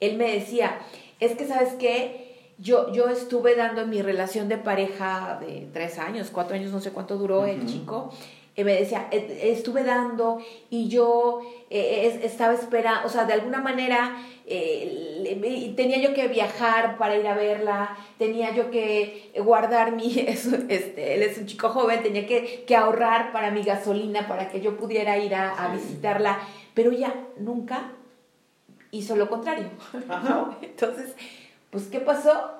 él 0.00 0.16
me 0.16 0.32
decía, 0.32 0.78
es 1.20 1.36
que 1.36 1.46
sabes 1.46 1.74
qué, 1.74 2.29
yo, 2.60 2.92
yo 2.92 3.08
estuve 3.08 3.56
dando 3.56 3.82
en 3.82 3.90
mi 3.90 4.02
relación 4.02 4.48
de 4.48 4.58
pareja 4.58 5.38
de 5.40 5.68
tres 5.72 5.98
años, 5.98 6.30
cuatro 6.32 6.56
años, 6.56 6.70
no 6.72 6.80
sé 6.80 6.92
cuánto 6.92 7.16
duró 7.16 7.46
el 7.46 7.66
chico, 7.66 8.12
y 8.54 8.64
me 8.64 8.74
decía, 8.74 9.08
estuve 9.10 9.84
dando 9.84 10.38
y 10.68 10.88
yo 10.88 11.40
eh, 11.70 12.20
estaba 12.22 12.52
esperando, 12.52 13.06
o 13.06 13.08
sea, 13.08 13.24
de 13.24 13.32
alguna 13.32 13.62
manera 13.62 14.16
eh, 14.46 15.72
tenía 15.76 15.98
yo 15.98 16.12
que 16.12 16.28
viajar 16.28 16.98
para 16.98 17.16
ir 17.16 17.26
a 17.26 17.34
verla, 17.34 17.96
tenía 18.18 18.54
yo 18.54 18.70
que 18.70 19.32
guardar 19.38 19.92
mi, 19.92 20.18
este, 20.18 21.14
él 21.14 21.22
es 21.22 21.38
un 21.38 21.46
chico 21.46 21.70
joven, 21.70 22.02
tenía 22.02 22.26
que, 22.26 22.64
que, 22.66 22.76
ahorrar 22.76 23.32
para 23.32 23.50
mi 23.50 23.62
gasolina 23.62 24.28
para 24.28 24.50
que 24.50 24.60
yo 24.60 24.76
pudiera 24.76 25.16
ir 25.16 25.34
a, 25.34 25.68
visitarla, 25.72 26.40
pero 26.74 26.92
ya 26.92 27.14
nunca 27.38 27.92
hizo 28.90 29.16
lo 29.16 29.30
contrario. 29.30 29.70
Entonces, 30.60 31.14
pues, 31.70 31.84
¿qué 31.86 32.00
pasó? 32.00 32.54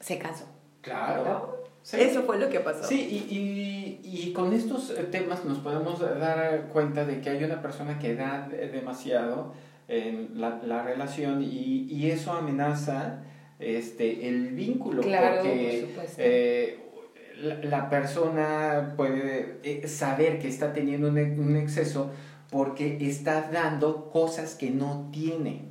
Se 0.00 0.18
cansó. 0.18 0.44
Claro. 0.80 1.64
Eso 1.92 2.22
fue 2.22 2.38
lo 2.38 2.50
que 2.50 2.60
pasó. 2.60 2.84
Sí, 2.84 3.00
y, 3.30 4.00
y, 4.02 4.32
con 4.32 4.52
estos 4.52 4.94
temas 5.10 5.44
nos 5.44 5.58
podemos 5.58 6.00
dar 6.00 6.68
cuenta 6.68 7.04
de 7.04 7.20
que 7.20 7.30
hay 7.30 7.44
una 7.44 7.62
persona 7.62 7.98
que 7.98 8.14
da 8.14 8.48
demasiado 8.48 9.54
en 9.86 10.38
la, 10.38 10.60
la 10.64 10.82
relación 10.82 11.42
y, 11.42 11.86
y, 11.90 12.10
eso 12.10 12.32
amenaza 12.32 13.20
este, 13.58 14.28
el 14.28 14.48
vínculo. 14.48 15.02
Claro, 15.02 15.36
porque, 15.42 15.94
eh, 16.18 16.78
la, 17.40 17.88
persona 17.88 18.94
puede 18.96 19.60
eh, 19.62 19.88
saber 19.88 20.38
que 20.38 20.48
está 20.48 20.72
teniendo 20.72 21.08
un, 21.08 21.18
un 21.18 21.56
exceso 21.56 22.10
porque 22.50 22.96
está 23.00 23.50
dando 23.52 24.08
cosas 24.10 24.54
que 24.54 24.70
no 24.70 25.10
tiene. 25.12 25.66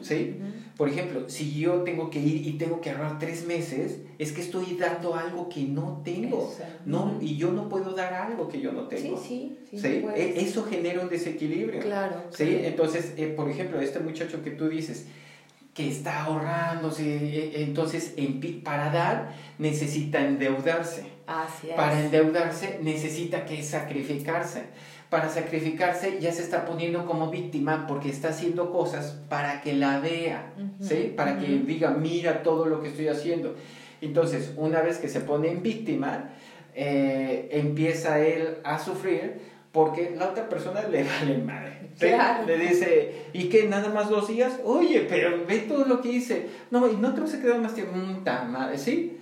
¿Sí? 0.00 0.38
Por 0.76 0.88
ejemplo, 0.88 1.28
si 1.28 1.52
yo 1.60 1.82
tengo 1.82 2.08
que 2.08 2.18
ir 2.18 2.46
y 2.46 2.52
tengo 2.52 2.80
que 2.80 2.90
ahorrar 2.90 3.18
tres 3.18 3.46
meses, 3.46 4.00
es 4.18 4.32
que 4.32 4.40
estoy 4.40 4.76
dando 4.80 5.14
algo 5.14 5.48
que 5.48 5.62
no 5.62 6.00
tengo. 6.02 6.50
No, 6.86 7.18
y 7.20 7.36
yo 7.36 7.52
no 7.52 7.68
puedo 7.68 7.92
dar 7.92 8.14
algo 8.14 8.48
que 8.48 8.60
yo 8.60 8.72
no 8.72 8.88
tengo. 8.88 9.18
Sí, 9.18 9.58
sí. 9.70 9.78
¿Sí? 9.78 10.04
E, 10.16 10.34
eso 10.38 10.64
genera 10.64 11.02
un 11.02 11.10
desequilibrio. 11.10 11.80
Claro. 11.80 12.22
¿Sí? 12.30 12.60
Entonces, 12.62 13.12
eh, 13.18 13.26
por 13.26 13.50
ejemplo, 13.50 13.80
este 13.80 14.00
muchacho 14.00 14.42
que 14.42 14.52
tú 14.52 14.68
dices, 14.68 15.06
que 15.74 15.88
está 15.88 16.24
ahorrándose, 16.24 17.04
e, 17.04 17.62
entonces 17.62 18.14
para 18.64 18.90
dar 18.90 19.34
necesita 19.58 20.24
endeudarse. 20.26 21.04
Así 21.26 21.68
es. 21.68 21.74
Para 21.76 22.02
endeudarse 22.02 22.80
necesita 22.82 23.44
que 23.44 23.62
sacrificarse 23.62 24.64
para 25.12 25.28
sacrificarse 25.28 26.20
ya 26.20 26.32
se 26.32 26.40
está 26.40 26.64
poniendo 26.64 27.04
como 27.04 27.30
víctima 27.30 27.86
porque 27.86 28.08
está 28.08 28.30
haciendo 28.30 28.72
cosas 28.72 29.20
para 29.28 29.60
que 29.60 29.74
la 29.74 30.00
vea, 30.00 30.54
¿sí? 30.80 31.12
Para 31.14 31.38
que 31.38 31.48
diga, 31.48 31.90
mira 31.90 32.42
todo 32.42 32.64
lo 32.64 32.80
que 32.80 32.88
estoy 32.88 33.08
haciendo. 33.08 33.54
Entonces, 34.00 34.54
una 34.56 34.80
vez 34.80 34.96
que 34.96 35.08
se 35.08 35.20
pone 35.20 35.50
en 35.50 35.62
víctima, 35.62 36.30
eh, 36.74 37.46
empieza 37.52 38.20
él 38.20 38.56
a 38.64 38.78
sufrir 38.78 39.34
porque 39.70 40.14
la 40.16 40.30
otra 40.30 40.48
persona 40.48 40.82
le 40.88 41.04
vale 41.20 41.36
madre. 41.36 41.90
Le 42.46 42.56
dice, 42.56 43.26
¿y 43.34 43.50
qué? 43.50 43.68
¿Nada 43.68 43.90
más 43.90 44.08
dos 44.08 44.28
días? 44.28 44.60
Oye, 44.64 45.06
pero 45.10 45.44
ve 45.46 45.58
todo 45.58 45.84
lo 45.84 46.00
que 46.00 46.08
hice. 46.08 46.46
No, 46.70 46.90
y 46.90 46.96
no 46.96 47.12
te 47.12 47.26
se 47.26 47.38
quedó 47.38 47.58
más 47.58 47.74
tiempo. 47.74 47.92
Tan 48.24 48.50
madre, 48.50 48.78
¿sí? 48.78 49.18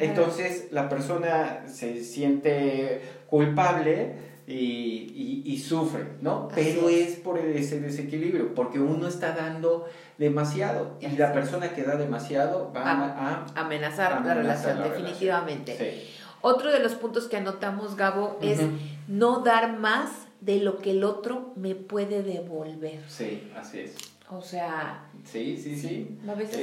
Entonces, 0.00 0.68
la 0.70 0.88
persona 0.88 1.64
se 1.66 2.02
siente 2.02 3.02
culpable 3.26 4.32
y, 4.46 5.42
y, 5.44 5.58
sufre, 5.58 6.04
¿no? 6.20 6.48
Pero 6.54 6.88
es. 6.90 7.16
por 7.16 7.38
ese 7.38 7.80
desequilibrio, 7.80 8.54
porque 8.54 8.78
uno 8.78 9.08
está 9.08 9.32
dando 9.32 9.86
demasiado 10.18 10.98
y 11.00 11.16
la 11.16 11.32
persona 11.32 11.72
que 11.74 11.82
da 11.82 11.96
demasiado 11.96 12.70
va 12.74 12.82
a, 12.82 13.46
amenazar, 13.54 14.24
la 14.24 14.34
relación, 14.34 14.82
definitivamente. 14.82 16.04
Otro 16.42 16.70
de 16.70 16.80
los 16.80 16.94
puntos 16.94 17.26
que 17.26 17.38
anotamos, 17.38 17.96
Gabo, 17.96 18.38
es 18.42 18.60
no 19.08 19.40
dar 19.40 19.78
más 19.78 20.10
de 20.42 20.58
lo 20.58 20.76
que 20.76 20.90
el 20.90 21.04
otro 21.04 21.54
me 21.56 21.74
puede 21.74 22.22
devolver. 22.22 23.00
Sí, 23.08 23.50
así 23.56 23.80
es. 23.80 23.94
O 24.30 24.42
sea... 24.42 25.06
Sí, 25.24 25.56
sí, 25.56 25.74
sí. 25.74 26.18
A 26.28 26.34
veces... 26.34 26.58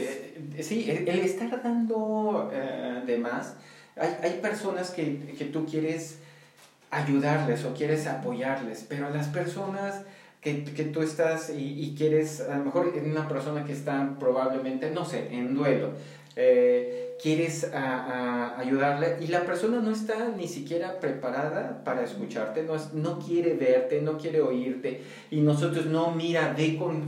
Eh, 0.56 0.62
sí, 0.62 0.86
el, 0.88 1.08
estar 1.08 1.63
dando 1.63 2.52
eh, 2.54 3.02
de 3.08 3.17
más, 3.17 3.56
hay, 3.96 4.17
hay 4.22 4.39
personas 4.39 4.91
que, 4.91 5.34
que 5.36 5.46
tú 5.46 5.65
quieres 5.65 6.20
ayudarles 6.91 7.65
o 7.65 7.73
quieres 7.73 8.06
apoyarles, 8.06 8.86
pero 8.88 9.10
las 9.10 9.27
personas 9.27 10.01
que, 10.41 10.63
que 10.63 10.84
tú 10.84 11.01
estás 11.01 11.51
y, 11.56 11.95
quieres, 11.97 12.41
a 12.41 12.58
lo 12.58 12.65
mejor 12.65 12.93
una 13.04 13.27
persona 13.27 13.63
que 13.63 13.73
está 13.73 14.15
probablemente, 14.19 14.91
no 14.91 15.06
sé, 15.06 15.34
en 15.34 15.56
duelo, 15.56 15.91
eh, 16.36 17.17
quieres 17.21 17.71
a, 17.73 18.58
ayudarle 18.58 19.17
y 19.21 19.27
la 19.27 19.41
persona 19.41 19.80
no 19.80 19.91
está 19.91 20.30
ni 20.36 20.47
siquiera 20.47 20.99
preparada 20.99 21.84
para 21.84 22.04
escucharte, 22.04 22.63
no, 22.63 22.73
no 22.93 23.19
quiere 23.19 23.54
verte, 23.54 24.01
no 24.01 24.17
quiere 24.17 24.41
oírte 24.41 25.04
y 25.30 25.41
nosotros 25.41 25.86
no, 25.86 26.12
mira, 26.12 26.56
ve 26.58 26.77
con 26.77 27.08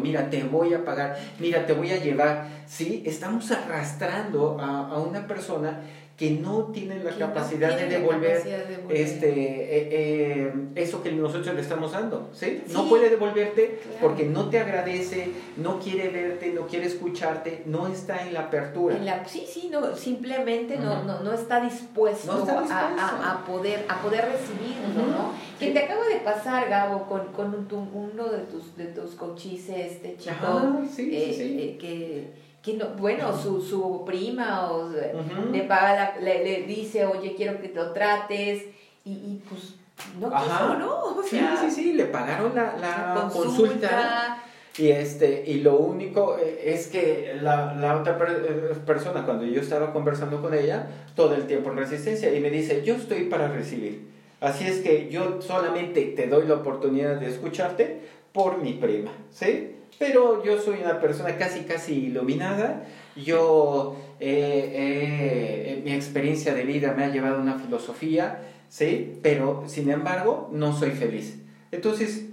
mira, 0.00 0.30
te 0.30 0.44
voy 0.44 0.72
a 0.72 0.84
pagar, 0.84 1.18
mira, 1.38 1.66
te 1.66 1.74
voy 1.74 1.90
a 1.90 2.02
llevar, 2.02 2.48
¿sí? 2.66 3.02
Estamos 3.04 3.50
arrastrando 3.50 4.58
a, 4.58 4.88
a 4.88 4.98
una 4.98 5.26
persona 5.26 5.80
que 6.16 6.30
no 6.30 6.64
tienen 6.66 7.04
la 7.04 7.10
capacidad, 7.12 7.76
de 7.76 7.86
devolver, 7.86 8.42
este 8.90 9.28
eh, 9.28 9.88
eh, 9.90 10.52
eso 10.74 11.02
que 11.02 11.10
nosotros 11.10 11.54
le 11.54 11.62
estamos 11.62 11.92
dando, 11.92 12.28
¿sí? 12.32 12.62
No 12.68 12.88
puede 12.88 13.08
devolverte 13.08 13.80
porque 14.00 14.24
no 14.24 14.50
te 14.50 14.60
agradece, 14.60 15.30
no 15.56 15.80
quiere 15.80 16.10
verte, 16.10 16.52
no 16.52 16.66
quiere 16.66 16.86
escucharte, 16.86 17.62
no 17.66 17.88
está 17.88 18.26
en 18.26 18.34
la 18.34 18.40
apertura. 18.42 19.24
sí, 19.26 19.46
sí, 19.48 19.68
no, 19.70 19.96
simplemente 19.96 20.78
no, 20.78 21.02
no, 21.02 21.32
está 21.32 21.60
dispuesto, 21.60 22.32
A, 22.32 23.44
poder, 23.46 23.86
a 23.88 24.02
poder 24.02 24.26
recibirlo, 24.26 25.06
¿no? 25.06 25.32
Que 25.58 25.70
te 25.70 25.78
acaba 25.78 26.06
de 26.06 26.16
pasar, 26.16 26.68
Gabo, 26.68 27.06
con, 27.06 27.28
con 27.32 27.66
uno 27.92 28.28
de 28.28 28.38
tus, 28.44 28.76
de 28.76 28.86
tus 28.86 29.14
coaches, 29.14 29.68
este 29.68 30.16
chico, 30.18 30.34
ah, 30.42 30.82
eh, 30.98 31.76
que 31.80 32.51
que 32.62 32.74
no, 32.74 32.90
bueno, 32.90 33.36
su, 33.36 33.60
su 33.60 34.04
prima 34.04 34.70
o 34.70 34.88
le 34.88 35.62
paga 35.62 36.16
le, 36.20 36.44
le, 36.44 36.62
dice, 36.62 37.04
oye, 37.04 37.34
quiero 37.34 37.60
que 37.60 37.68
te 37.68 37.74
lo 37.74 37.92
trates, 37.92 38.62
y, 39.04 39.10
y 39.10 39.42
pues 39.48 39.74
no 40.20 40.30
quiso, 40.30 40.78
¿no? 40.78 41.04
O 41.16 41.22
sea, 41.22 41.56
sí, 41.56 41.66
sí, 41.68 41.82
sí, 41.82 41.92
le 41.94 42.06
pagaron 42.06 42.54
la, 42.54 42.76
la, 42.76 43.28
consulta. 43.32 44.38
Y, 44.78 44.88
este, 44.88 45.44
y 45.46 45.60
lo 45.60 45.76
único 45.76 46.38
eh, 46.38 46.72
es 46.72 46.86
que 46.86 47.36
la, 47.42 47.74
la 47.74 47.98
otra 47.98 48.16
eh, 48.26 48.74
persona, 48.86 49.26
cuando 49.26 49.44
yo 49.44 49.60
estaba 49.60 49.92
conversando 49.92 50.40
con 50.40 50.54
ella, 50.54 50.86
todo 51.14 51.34
el 51.34 51.46
tiempo 51.46 51.70
en 51.70 51.76
resistencia, 51.76 52.34
y 52.34 52.40
me 52.40 52.48
dice, 52.48 52.82
yo 52.82 52.94
estoy 52.94 53.24
para 53.24 53.48
recibir. 53.48 54.08
Así 54.40 54.66
es 54.66 54.80
que 54.80 55.08
yo 55.10 55.42
solamente 55.42 56.02
te 56.16 56.26
doy 56.26 56.46
la 56.46 56.54
oportunidad 56.54 57.16
de 57.16 57.28
escucharte 57.28 58.00
por 58.32 58.62
mi 58.62 58.72
prima, 58.72 59.12
¿sí? 59.30 59.76
Pero 60.02 60.42
yo 60.42 60.60
soy 60.60 60.80
una 60.82 61.00
persona 61.00 61.36
casi, 61.36 61.60
casi 61.60 62.06
iluminada. 62.06 62.82
Yo, 63.14 63.96
eh, 64.18 64.72
eh, 64.74 65.82
mi 65.84 65.92
experiencia 65.92 66.54
de 66.54 66.64
vida 66.64 66.92
me 66.96 67.04
ha 67.04 67.08
llevado 67.08 67.36
a 67.36 67.40
una 67.40 67.56
filosofía, 67.56 68.40
¿sí? 68.68 69.20
Pero, 69.22 69.62
sin 69.68 69.88
embargo, 69.90 70.50
no 70.50 70.76
soy 70.76 70.90
feliz. 70.90 71.38
Entonces, 71.70 72.24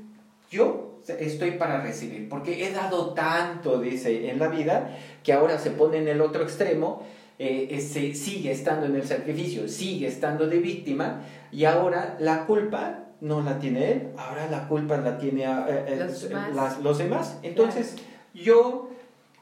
yo 0.50 1.00
estoy 1.20 1.52
para 1.52 1.82
recibir, 1.82 2.28
porque 2.28 2.66
he 2.66 2.72
dado 2.72 3.14
tanto, 3.14 3.80
dice, 3.80 4.32
en 4.32 4.40
la 4.40 4.48
vida, 4.48 4.98
que 5.24 5.32
ahora 5.32 5.60
se 5.60 5.70
pone 5.70 5.98
en 5.98 6.08
el 6.08 6.22
otro 6.22 6.42
extremo, 6.42 7.04
eh, 7.38 7.80
se 7.82 8.16
sigue 8.16 8.52
estando 8.52 8.88
en 8.88 8.96
el 8.96 9.04
sacrificio, 9.04 9.68
sigue 9.68 10.08
estando 10.08 10.48
de 10.48 10.58
víctima, 10.58 11.22
y 11.52 11.66
ahora 11.66 12.18
la 12.20 12.48
culpa 12.48 13.09
no 13.22 13.42
la 13.42 13.60
tiene 13.60 13.92
él, 13.92 14.08
ahora 14.18 14.48
la 14.50 14.68
culpa 14.68 14.98
la 14.98 15.18
tiene 15.18 15.46
a, 15.46 15.66
eh, 15.70 15.86
eh, 15.88 15.96
los, 15.98 16.30
demás. 16.30 16.80
los, 16.82 16.98
demás. 16.98 17.40
Entonces, 17.44 17.96
yo 18.34 18.90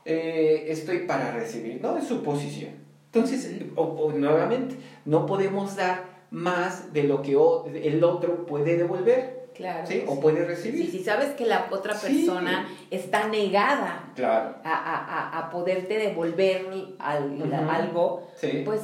eh, 0.06 0.66
estoy 0.70 1.00
para 1.00 1.32
recibir, 1.32 1.82
¿no? 1.82 1.98
Es 1.98 2.06
su 2.06 2.24
posición. 2.24 2.72
Entonces, 3.06 3.62
o, 3.76 4.12
nuevamente, 4.12 4.76
no 5.06 5.26
podemos 5.26 5.76
dar 5.76 6.06
más 6.32 6.94
de 6.94 7.04
lo 7.04 7.22
que 7.22 7.38
el 7.84 8.04
otro 8.04 8.46
puede 8.46 8.78
devolver. 8.78 9.38
Claro. 9.56 9.88
¿sí? 9.88 10.04
O 10.08 10.20
puede 10.20 10.46
recibir. 10.46 10.92
si 10.92 11.04
sabes 11.04 11.32
que 11.32 11.44
la 11.44 11.68
otra 11.72 11.96
persona 11.96 12.70
está 12.92 13.28
negada 13.28 14.12
claro. 14.16 14.56
a, 14.64 14.72
a, 14.72 15.40
a, 15.40 15.50
poderte 15.50 15.98
devolver 15.98 16.68
algo, 17.00 18.28
pues, 18.66 18.82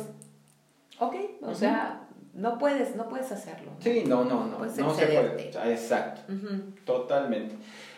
ok, 0.98 1.16
o 1.44 1.54
sea, 1.54 2.03
no 2.34 2.58
puedes, 2.58 2.96
no 2.96 3.08
puedes 3.08 3.32
hacerlo. 3.32 3.72
Sí, 3.80 4.04
no, 4.08 4.24
no, 4.24 4.46
no. 4.46 4.60
no 4.60 4.70
se 4.70 5.06
puede. 5.06 5.52
Exacto. 5.72 6.22
Totalmente. 6.86 7.56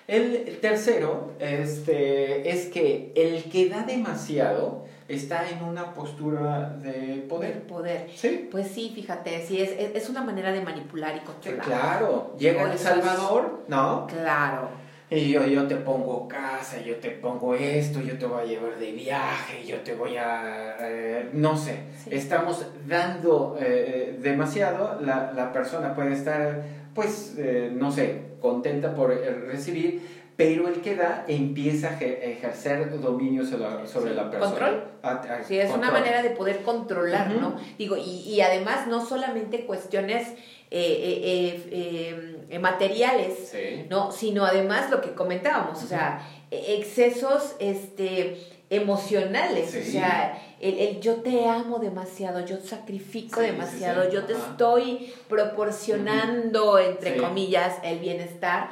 El 0.08 0.60
tercero 0.60 1.32
este, 1.39 2.50
es 2.50 2.67
que 2.67 3.12
el 3.15 3.50
que 3.50 3.69
da 3.69 3.84
demasiado 3.84 4.86
está 5.08 5.50
en 5.50 5.63
una 5.63 5.93
postura 5.93 6.69
de 6.69 7.26
poder. 7.28 7.63
poder. 7.65 8.10
Sí. 8.13 8.48
Pues 8.52 8.67
sí, 8.67 8.91
fíjate, 8.93 9.45
sí, 9.45 9.62
es, 9.62 9.71
es 9.95 10.10
una 10.10 10.21
manera 10.21 10.52
de 10.52 10.62
manipular 10.62 11.15
y 11.15 11.19
controlar. 11.21 11.65
claro, 11.65 12.36
llega 12.38 12.71
El 12.71 12.78
Salvador, 12.78 13.63
¿no? 13.67 14.06
Claro. 14.08 14.85
Y 15.15 15.32
yo, 15.32 15.45
yo 15.45 15.65
te 15.65 15.78
pongo 15.78 16.28
casa, 16.28 16.82
yo 16.82 16.97
te 16.97 17.10
pongo 17.10 17.56
esto, 17.56 18.01
yo 18.01 18.17
te 18.17 18.25
voy 18.25 18.41
a 18.41 18.45
llevar 18.45 18.78
de 18.78 18.91
viaje, 18.91 19.65
yo 19.65 19.78
te 19.78 19.95
voy 19.95 20.17
a... 20.17 20.75
Eh, 20.82 21.30
no 21.32 21.56
sé, 21.56 21.84
estamos 22.12 22.65
dando 22.86 23.58
eh, 23.58 24.19
demasiado, 24.21 24.99
la, 24.99 25.32
la, 25.32 25.54
persona 25.54 25.95
puede 25.95 26.12
estar, 26.12 26.63
pues, 26.93 27.36
eh, 27.38 27.71
no 27.73 27.93
sé, 27.93 28.23
contenta 28.41 28.93
por 28.93 29.10
recibir, 29.47 30.01
pero 30.36 30.67
el 30.67 30.82
que 30.82 30.95
da 30.95 31.24
empieza 31.28 31.89
a 31.89 32.00
ejercer 32.00 33.00
dominio 33.00 33.45
sobre 33.45 34.13
la, 34.13 34.30
persona. 34.30 34.52
Control. 34.52 34.84
Ah, 35.02 35.21
ah, 35.30 35.38
sí, 35.48 35.58
es 35.58 35.71
una 35.71 35.91
manera 35.91 36.21
de 36.21 36.32
poder 36.32 36.62
controlar, 36.62 37.32
¿no? 37.32 37.56
Digo, 37.78 37.95
y, 37.95 38.24
y, 38.28 38.41
además 38.41 38.88
no 38.88 39.06
solamente 39.06 39.65
cuestiones 39.65 40.30
eh, 40.71 41.63
eh, 41.71 42.45
em, 42.50 42.62
materiales, 42.62 43.54
¿no? 43.89 44.12
Sino 44.12 44.45
además 44.45 44.89
lo 44.89 45.00
que 45.00 45.13
comentábamos, 45.13 45.82
o 45.84 45.88
sea, 45.88 46.28
e, 46.52 46.76
excesos, 46.76 47.56
este 47.60 48.38
emocionales, 48.71 49.76
o 49.76 49.91
sea, 49.91 50.41
el, 50.60 51.00
yo 51.00 51.17
te 51.17 51.48
amo 51.48 51.78
demasiado, 51.78 52.43
yo 52.45 52.58
sacrifico 52.60 53.39
demasiado, 53.39 54.10
yo 54.10 54.26
te 54.26 54.34
estoy 54.34 55.13
proporcionando, 55.30 56.80
entre 56.80 57.17
comillas, 57.17 57.76
el 57.84 58.00
bienestar 58.00 58.71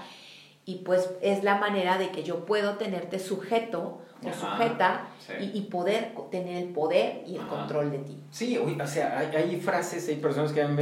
y 0.66 0.76
pues 0.86 1.10
es 1.22 1.44
la 1.44 1.58
manera 1.58 1.98
de 1.98 2.10
que 2.10 2.24
yo 2.24 2.46
puedo 2.46 2.78
tenerte 2.78 3.20
sujeto 3.20 4.02
o 4.26 4.34
sujeta 4.34 5.08
y, 5.40 5.62
poder 5.62 6.14
tener 6.32 6.64
el 6.64 6.70
poder 6.70 7.24
y 7.28 7.36
el 7.36 7.46
control 7.48 7.92
de 7.92 7.98
ti. 8.00 8.18
Sí, 8.32 8.58
o 8.58 8.88
sea, 8.88 9.20
hay, 9.20 9.36
hay, 9.36 9.60
frases, 9.60 10.08
hay 10.08 10.16
personas 10.16 10.54
que 10.54 10.62
han 10.62 10.78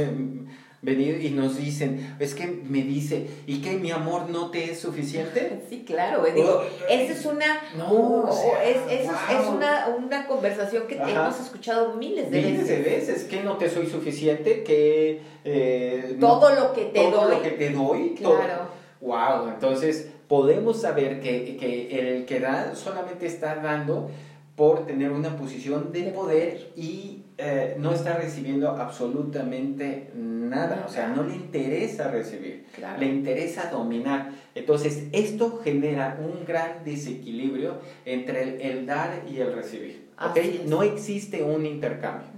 venido 0.80 1.16
y 1.18 1.30
nos 1.30 1.56
dicen, 1.56 2.16
es 2.20 2.34
que 2.34 2.46
me 2.46 2.82
dice, 2.82 3.26
¿y 3.46 3.60
que 3.60 3.72
mi 3.72 3.90
amor 3.90 4.28
no 4.30 4.50
te 4.50 4.70
es 4.70 4.80
suficiente? 4.80 5.62
Sí, 5.68 5.84
claro, 5.84 6.24
digo, 6.32 6.62
esa 6.88 7.12
es 7.12 7.24
una, 7.24 7.60
no, 7.76 8.28
es, 8.62 8.76
es, 8.88 9.08
es, 9.10 9.48
una, 9.48 9.88
una 9.96 10.26
conversación 10.26 10.86
que 10.86 10.96
hemos 10.96 11.40
escuchado 11.40 11.94
miles 11.94 12.30
de 12.30 12.36
veces. 12.36 12.52
Miles 12.52 12.68
de 12.68 12.78
veces, 12.78 13.24
que 13.24 13.42
no 13.42 13.56
te 13.56 13.70
soy 13.70 13.86
suficiente, 13.86 14.62
que... 14.62 15.22
Eh, 15.44 16.16
todo 16.20 16.54
lo 16.54 16.72
que 16.72 16.84
te 16.86 17.00
todo 17.00 17.22
doy. 17.22 17.36
lo 17.36 17.42
que 17.42 17.50
te 17.50 17.70
doy. 17.70 18.14
Claro. 18.14 18.81
Wow, 19.02 19.48
entonces 19.48 20.10
podemos 20.28 20.80
saber 20.80 21.20
que, 21.20 21.56
que 21.56 21.98
el 21.98 22.24
que 22.24 22.40
da 22.40 22.74
solamente 22.74 23.26
está 23.26 23.56
dando 23.56 24.10
por 24.56 24.86
tener 24.86 25.10
una 25.10 25.36
posición 25.36 25.92
de 25.92 26.04
poder 26.04 26.70
y 26.76 27.22
eh, 27.38 27.74
no 27.78 27.92
está 27.92 28.14
recibiendo 28.14 28.68
absolutamente 28.70 30.10
nada, 30.14 30.84
o 30.86 30.90
sea, 30.90 31.08
no 31.08 31.24
le 31.24 31.34
interesa 31.34 32.10
recibir, 32.10 32.66
le 32.98 33.06
interesa 33.06 33.70
dominar. 33.70 34.30
Entonces, 34.54 35.08
esto 35.10 35.60
genera 35.64 36.20
un 36.22 36.44
gran 36.44 36.84
desequilibrio 36.84 37.78
entre 38.04 38.70
el, 38.70 38.86
dar 38.86 39.24
y 39.28 39.40
el 39.40 39.54
recibir. 39.54 40.10
¿okay? 40.24 40.64
No 40.68 40.84
existe 40.84 41.42
un 41.42 41.66
intercambio. 41.66 42.28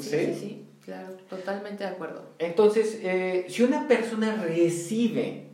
sí, 0.00 0.10
sí, 0.10 0.34
sí, 0.38 0.66
claro, 0.84 1.16
totalmente 1.30 1.84
de 1.84 1.90
acuerdo. 1.90 2.34
Entonces, 2.38 2.98
eh, 3.02 3.46
si 3.48 3.62
una 3.62 3.88
persona 3.88 4.42
recibe 4.42 5.49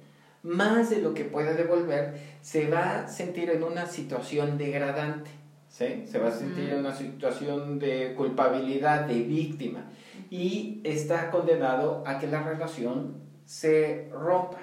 más 0.47 0.91
de 0.91 1.03
lo 1.03 1.13
que 1.13 1.25
puede 1.25 1.55
devolver, 1.55 2.15
se 2.41 2.71
va 2.71 3.01
a 3.01 3.09
sentir 3.09 3.51
en 3.51 3.65
una 3.65 3.87
situación 3.87 4.57
degradante, 4.57 5.31
¿sí? 5.69 6.05
Se 6.07 6.21
va 6.21 6.29
a 6.29 6.33
sentir 6.33 6.71
en 6.71 6.79
una 6.79 6.95
situación 6.95 7.81
de 7.81 8.15
culpabilidad, 8.17 9.07
de 9.07 9.23
víctima, 9.23 9.91
y 10.31 10.81
está 10.85 11.33
condenado 11.33 12.05
a 12.07 12.19
que 12.19 12.29
la 12.29 12.45
relación 12.45 13.15
se 13.45 14.09
rompa, 14.13 14.59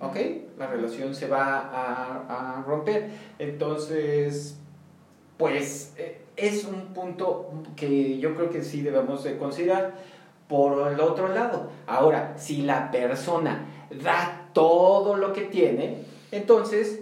¿ok? 0.00 0.16
La 0.58 0.66
relación 0.66 1.14
se 1.14 1.28
va 1.28 1.70
a, 2.58 2.62
romper. 2.66 3.10
Entonces, 3.38 4.58
pues 5.36 5.94
eh, 5.98 6.20
es 6.36 6.64
un 6.64 6.92
punto 6.92 7.52
que 7.76 8.18
yo 8.18 8.34
creo 8.34 8.50
que 8.50 8.62
sí 8.62 8.82
debemos 8.82 9.22
de 9.22 9.38
considerar. 9.38 9.94
Por 10.48 10.92
el 10.92 11.00
otro 11.00 11.28
lado, 11.28 11.70
ahora, 11.86 12.34
si 12.36 12.62
la 12.62 12.90
persona 12.90 13.64
da 14.02 14.41
todo 14.52 15.16
lo 15.16 15.32
que 15.32 15.42
tiene, 15.42 16.04
entonces 16.30 17.00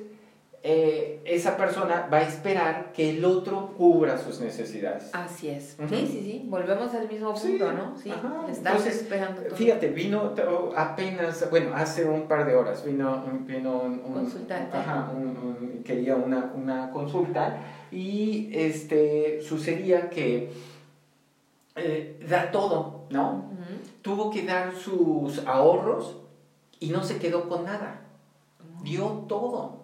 eh, 0.63 1.23
esa 1.25 1.57
persona 1.57 2.07
va 2.13 2.19
a 2.19 2.23
esperar 2.23 2.93
que 2.93 3.11
el 3.11 3.25
otro 3.25 3.73
cubra 3.79 4.19
sus 4.19 4.41
necesidades. 4.41 5.09
Así 5.15 5.49
es. 5.49 5.79
Sí, 5.89 6.07
sí, 6.07 6.21
sí. 6.23 6.43
Volvemos 6.45 6.93
al 6.93 7.09
mismo 7.09 7.33
punto, 7.33 7.73
¿no? 7.73 7.97
Sí. 7.97 8.13
Estás 8.51 8.87
esperando. 8.87 9.41
Fíjate, 9.55 9.89
vino 9.89 10.35
apenas, 10.77 11.49
bueno, 11.49 11.75
hace 11.75 12.05
un 12.05 12.29
par 12.29 12.45
de 12.45 12.57
horas 12.57 12.85
vino, 12.85 13.25
vino 13.47 13.81
un, 13.81 14.01
consultante. 14.01 14.77
Ajá, 14.77 15.11
un, 15.15 15.83
quería 15.83 16.17
una, 16.17 16.53
una, 16.55 16.91
consulta 16.91 17.57
y 17.91 18.51
este 18.53 19.41
sucedía 19.41 20.11
que 20.11 20.53
eh, 21.77 22.21
da 22.29 22.51
todo, 22.51 23.07
¿no? 23.09 23.49
Tuvo 24.03 24.31
que 24.31 24.45
dar 24.45 24.75
sus 24.75 25.47
ahorros 25.47 26.20
y 26.81 26.89
no 26.89 27.05
se 27.05 27.19
quedó 27.19 27.49
con 27.49 27.65
nada. 27.65 28.01
Dio 28.83 29.05
todo. 29.29 29.81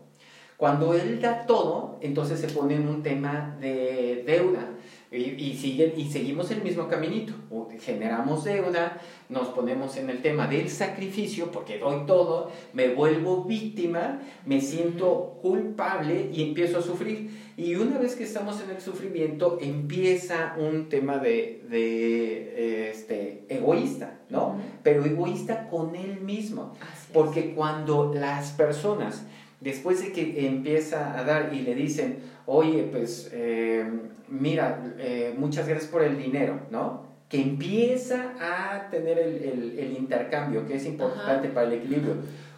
Cuando 0.56 0.94
él 0.94 1.20
da 1.20 1.44
todo, 1.46 1.98
entonces 2.00 2.40
se 2.40 2.48
pone 2.48 2.76
en 2.76 2.88
un 2.88 3.02
tema 3.02 3.56
de 3.60 4.24
deuda 4.26 4.70
y, 5.12 5.16
y, 5.16 5.54
sigue, 5.54 5.94
y 5.96 6.10
seguimos 6.10 6.50
el 6.50 6.62
mismo 6.62 6.88
caminito. 6.88 7.34
Generamos 7.78 8.44
deuda, 8.44 8.98
nos 9.28 9.48
ponemos 9.48 9.96
en 9.96 10.10
el 10.10 10.22
tema 10.22 10.46
del 10.46 10.68
sacrificio 10.68 11.50
porque 11.50 11.78
doy 11.78 12.06
todo, 12.06 12.50
me 12.72 12.88
vuelvo 12.88 13.44
víctima, 13.44 14.20
me 14.44 14.60
siento 14.60 15.38
culpable 15.42 16.30
y 16.32 16.42
empiezo 16.42 16.78
a 16.78 16.82
sufrir. 16.82 17.30
Y 17.56 17.74
una 17.74 17.98
vez 17.98 18.14
que 18.14 18.24
estamos 18.24 18.60
en 18.62 18.70
el 18.70 18.80
sufrimiento, 18.80 19.58
empieza 19.60 20.54
un 20.58 20.88
tema 20.88 21.18
de, 21.18 21.64
de 21.68 22.90
este, 22.90 23.44
egoísta, 23.48 24.20
¿no? 24.28 24.60
Pero 24.82 25.04
egoísta 25.04 25.68
con 25.68 25.96
él 25.96 26.20
mismo. 26.20 26.74
porque 27.12 27.54
cuando 27.54 28.12
las 28.14 28.52
personas, 28.52 29.24
después 29.60 30.02
de 30.02 30.12
que 30.12 30.46
empieza 30.46 31.18
a 31.18 31.24
dar 31.24 31.54
y 31.54 31.60
le 31.60 31.74
dicen, 31.74 32.18
oye, 32.44 32.82
pues 32.84 33.30
eh, 33.32 33.88
mira, 34.28 34.94
eh, 34.98 35.34
muchas 35.36 35.66
gracias 35.66 35.90
por 35.90 36.02
el 36.02 36.18
dinero, 36.18 36.60
¿no? 36.70 37.15
Que 37.28 37.42
empieza 37.42 38.34
a 38.40 38.88
tener 38.90 39.18
el, 39.18 39.76
el, 39.78 39.96
intercambio, 39.96 40.66
que 40.66 40.76
es 40.76 40.86
importante 40.86 41.48
para 41.48 41.66
el 41.66 41.72
equilibrio, 41.74 42.14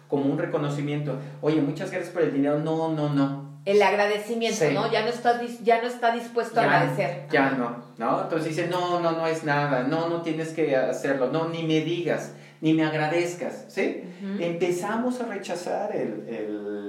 como 0.07 0.25
un 0.25 0.37
reconocimiento. 0.37 1.17
Oye, 1.41 1.61
muchas 1.61 1.91
gracias 1.91 2.13
por 2.13 2.21
el 2.21 2.33
dinero. 2.33 2.59
No, 2.59 2.93
no, 2.93 3.09
no 3.09 3.49
el 3.65 3.81
agradecimiento, 3.81 4.65
¿no? 4.71 4.91
Ya 4.91 5.01
no, 5.03 5.09
está, 5.09 5.41
ya 5.63 5.81
no 5.81 5.87
está 5.87 6.11
dispuesto 6.11 6.59
a 6.59 6.63
agradecer. 6.63 7.27
Ya 7.29 7.51
no, 7.51 7.83
¿no? 7.97 8.23
Entonces 8.23 8.55
dice, 8.55 8.67
no, 8.67 8.99
no, 8.99 9.11
no 9.11 9.27
es 9.27 9.43
nada, 9.43 9.83
no, 9.83 10.09
no 10.09 10.21
tienes 10.21 10.49
que 10.49 10.75
hacerlo, 10.75 11.29
no, 11.31 11.49
ni 11.49 11.63
me 11.63 11.81
digas, 11.81 12.33
ni 12.61 12.73
me 12.73 12.83
agradezcas, 12.83 13.65
¿sí? 13.67 14.03
Empezamos 14.39 15.21
a 15.21 15.25
rechazar 15.25 15.95
el, 15.95 16.25
el, 16.27 16.88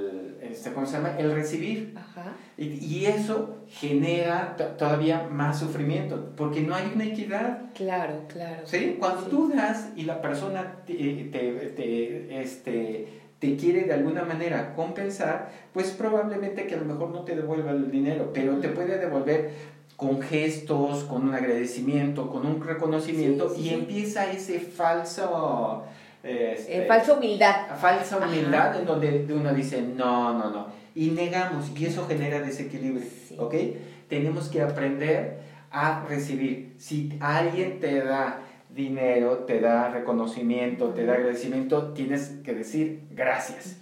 este, 0.50 0.72
¿cómo 0.72 0.86
se 0.86 0.94
llama? 0.94 1.16
El 1.18 1.32
recibir. 1.32 1.94
Ajá. 1.96 2.32
Y, 2.56 2.64
y, 2.64 3.06
eso 3.06 3.64
genera 3.68 4.56
todavía 4.78 5.28
más 5.30 5.58
sufrimiento, 5.58 6.32
porque 6.36 6.60
no 6.60 6.74
hay 6.74 6.92
una 6.94 7.04
equidad. 7.04 7.70
Claro, 7.74 8.24
claro. 8.28 8.66
¿Sí? 8.66 8.96
Cuando 8.98 9.22
tú 9.24 9.52
das 9.54 9.90
y 9.96 10.02
la 10.02 10.20
persona 10.20 10.82
te, 10.86 10.94
te, 10.94 11.52
te 11.76 12.42
este, 12.42 13.20
te 13.38 13.56
quiere 13.56 13.84
de 13.84 13.94
alguna 13.94 14.24
manera 14.24 14.74
compensar, 14.74 15.50
pues 15.72 15.90
probablemente 15.90 16.66
que 16.66 16.74
a 16.74 16.78
lo 16.78 16.84
mejor 16.84 17.10
no 17.10 17.22
te 17.22 17.34
devuelva 17.34 17.70
el 17.70 17.90
dinero, 17.90 18.30
pero 18.34 18.58
te 18.58 18.68
puede 18.68 18.98
devolver 18.98 19.50
con 19.96 20.20
gestos, 20.20 21.04
con 21.04 21.28
un 21.28 21.34
agradecimiento, 21.34 22.30
con 22.30 22.46
un 22.46 22.62
reconocimiento 22.62 23.54
y 23.56 23.70
empieza 23.70 24.30
ese 24.30 24.60
falso... 24.60 25.84
Este, 26.22 26.82
eh, 26.82 26.86
falsa 26.86 27.14
humildad. 27.14 27.76
Falsa 27.80 28.18
humildad 28.18 28.78
en 28.78 28.86
donde 28.86 29.26
uno 29.30 29.52
dice, 29.54 29.82
no, 29.82 30.36
no, 30.36 30.50
no. 30.50 30.66
Y 30.94 31.10
negamos 31.10 31.70
y 31.76 31.86
eso 31.86 32.06
genera 32.06 32.40
desequilibrio. 32.40 33.06
¿Ok? 33.38 33.54
Tenemos 34.08 34.48
que 34.48 34.60
aprender 34.60 35.38
a 35.70 36.04
recibir. 36.08 36.74
Si 36.78 37.16
alguien 37.20 37.80
te 37.80 38.00
da 38.02 38.40
dinero, 38.74 39.38
te 39.38 39.60
da 39.60 39.88
reconocimiento, 39.88 40.90
te 40.90 41.04
da 41.04 41.14
agradecimiento, 41.14 41.92
tienes 41.92 42.38
que 42.44 42.54
decir 42.54 43.02
gracias. 43.10 43.78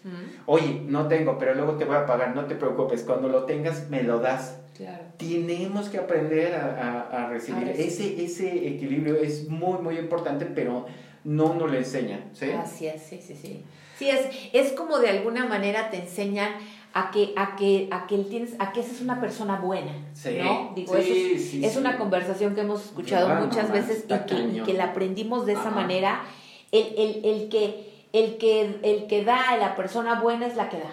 Oye, 0.46 0.82
no 0.86 1.08
tengo, 1.08 1.38
pero 1.38 1.54
luego 1.54 1.74
te 1.74 1.84
voy 1.84 1.96
a 1.96 2.06
pagar, 2.06 2.34
no 2.34 2.46
te 2.46 2.54
preocupes, 2.54 3.02
cuando 3.02 3.28
lo 3.28 3.44
tengas 3.44 3.88
me 3.90 4.02
lo 4.02 4.20
das. 4.20 4.60
Claro. 4.76 5.04
Tenemos 5.16 5.88
que 5.88 5.98
aprender 5.98 6.54
a, 6.54 7.28
recibir. 7.30 7.68
Ese, 7.68 8.24
ese 8.24 8.68
equilibrio 8.68 9.16
es 9.16 9.48
muy, 9.48 9.78
muy 9.80 9.98
importante, 9.98 10.46
pero 10.46 10.86
no 11.28 11.52
nos 11.54 11.70
lo 11.70 11.76
enseñan. 11.76 12.30
¿sí? 12.32 12.50
Así 12.52 12.86
es, 12.86 13.02
sí, 13.02 13.20
sí, 13.20 13.36
sí. 13.36 13.62
Sí, 13.98 14.08
es, 14.08 14.28
es 14.54 14.72
como 14.72 14.98
de 14.98 15.10
alguna 15.10 15.44
manera 15.44 15.90
te 15.90 15.98
enseñan 15.98 16.54
a 16.94 17.10
que, 17.10 17.34
a 17.36 17.54
que, 17.54 17.88
a 17.90 18.06
que 18.06 18.16
tienes, 18.18 18.54
a 18.58 18.72
que 18.72 18.80
esa 18.80 18.92
es 18.92 19.02
una 19.02 19.20
persona 19.20 19.60
buena, 19.60 19.92
¿no? 19.92 20.72
Digo, 20.74 20.96
eso 20.96 21.66
es, 21.66 21.76
una 21.76 21.98
conversación 21.98 22.54
que 22.54 22.62
hemos 22.62 22.86
escuchado 22.86 23.28
muchas 23.44 23.70
veces 23.70 24.06
y 24.08 24.60
que, 24.62 24.72
la 24.72 24.84
aprendimos 24.84 25.44
de 25.44 25.52
esa 25.52 25.70
manera. 25.70 26.22
El, 26.72 26.94
el, 26.96 27.24
el, 27.24 27.48
que, 27.50 28.06
el, 28.12 28.38
que, 28.38 28.80
el 28.82 29.06
que 29.06 29.24
da 29.24 29.50
a 29.50 29.56
la 29.58 29.76
persona 29.76 30.20
buena 30.20 30.46
es 30.46 30.56
la 30.56 30.70
que 30.70 30.78
da, 30.78 30.92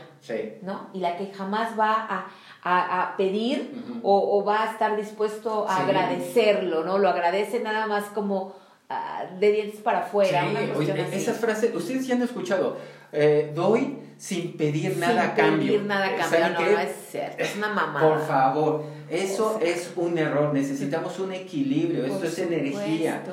¿no? 0.63 0.89
Y 0.93 0.99
la 0.99 1.15
que 1.15 1.31
jamás 1.33 1.79
va 1.79 1.93
a, 1.93 3.01
a, 3.01 3.15
pedir 3.15 4.01
o, 4.03 4.37
o, 4.37 4.43
va 4.43 4.63
a 4.63 4.71
estar 4.71 4.97
dispuesto 4.97 5.65
a 5.69 5.85
agradecerlo, 5.85 6.83
¿no? 6.83 6.97
Lo 6.97 7.07
agradece 7.07 7.61
nada 7.61 7.87
más 7.87 8.05
como 8.05 8.64
ah, 8.89 9.25
de 9.39 9.51
dientes 9.51 9.79
para 9.81 9.99
afuera. 9.99 10.45
esa 11.11 11.33
frase, 11.33 11.71
ustedes 11.75 12.07
ya 12.07 12.15
han 12.15 12.21
escuchado, 12.21 12.77
eh, 13.11 13.51
doy 13.53 13.97
sin 14.17 14.55
pedir 14.55 14.97
nada 14.97 15.23
a 15.23 15.35
cambio. 15.35 15.59
Sin 15.59 15.67
pedir 15.67 15.83
nada 15.83 16.05
a 16.05 16.15
cambio, 16.15 16.71
no, 16.71 16.79
es 16.79 16.91
cierto, 17.11 17.43
es 17.43 17.55
una 17.55 17.69
mamada. 17.69 18.09
Por 18.09 18.25
favor, 18.25 18.85
eso 19.09 19.59
es 19.61 19.91
un 19.95 20.17
error, 20.17 20.53
necesitamos 20.53 21.19
un 21.19 21.33
equilibrio, 21.33 22.05
esto 22.05 22.25
es 22.25 22.39
energía. 22.39 23.23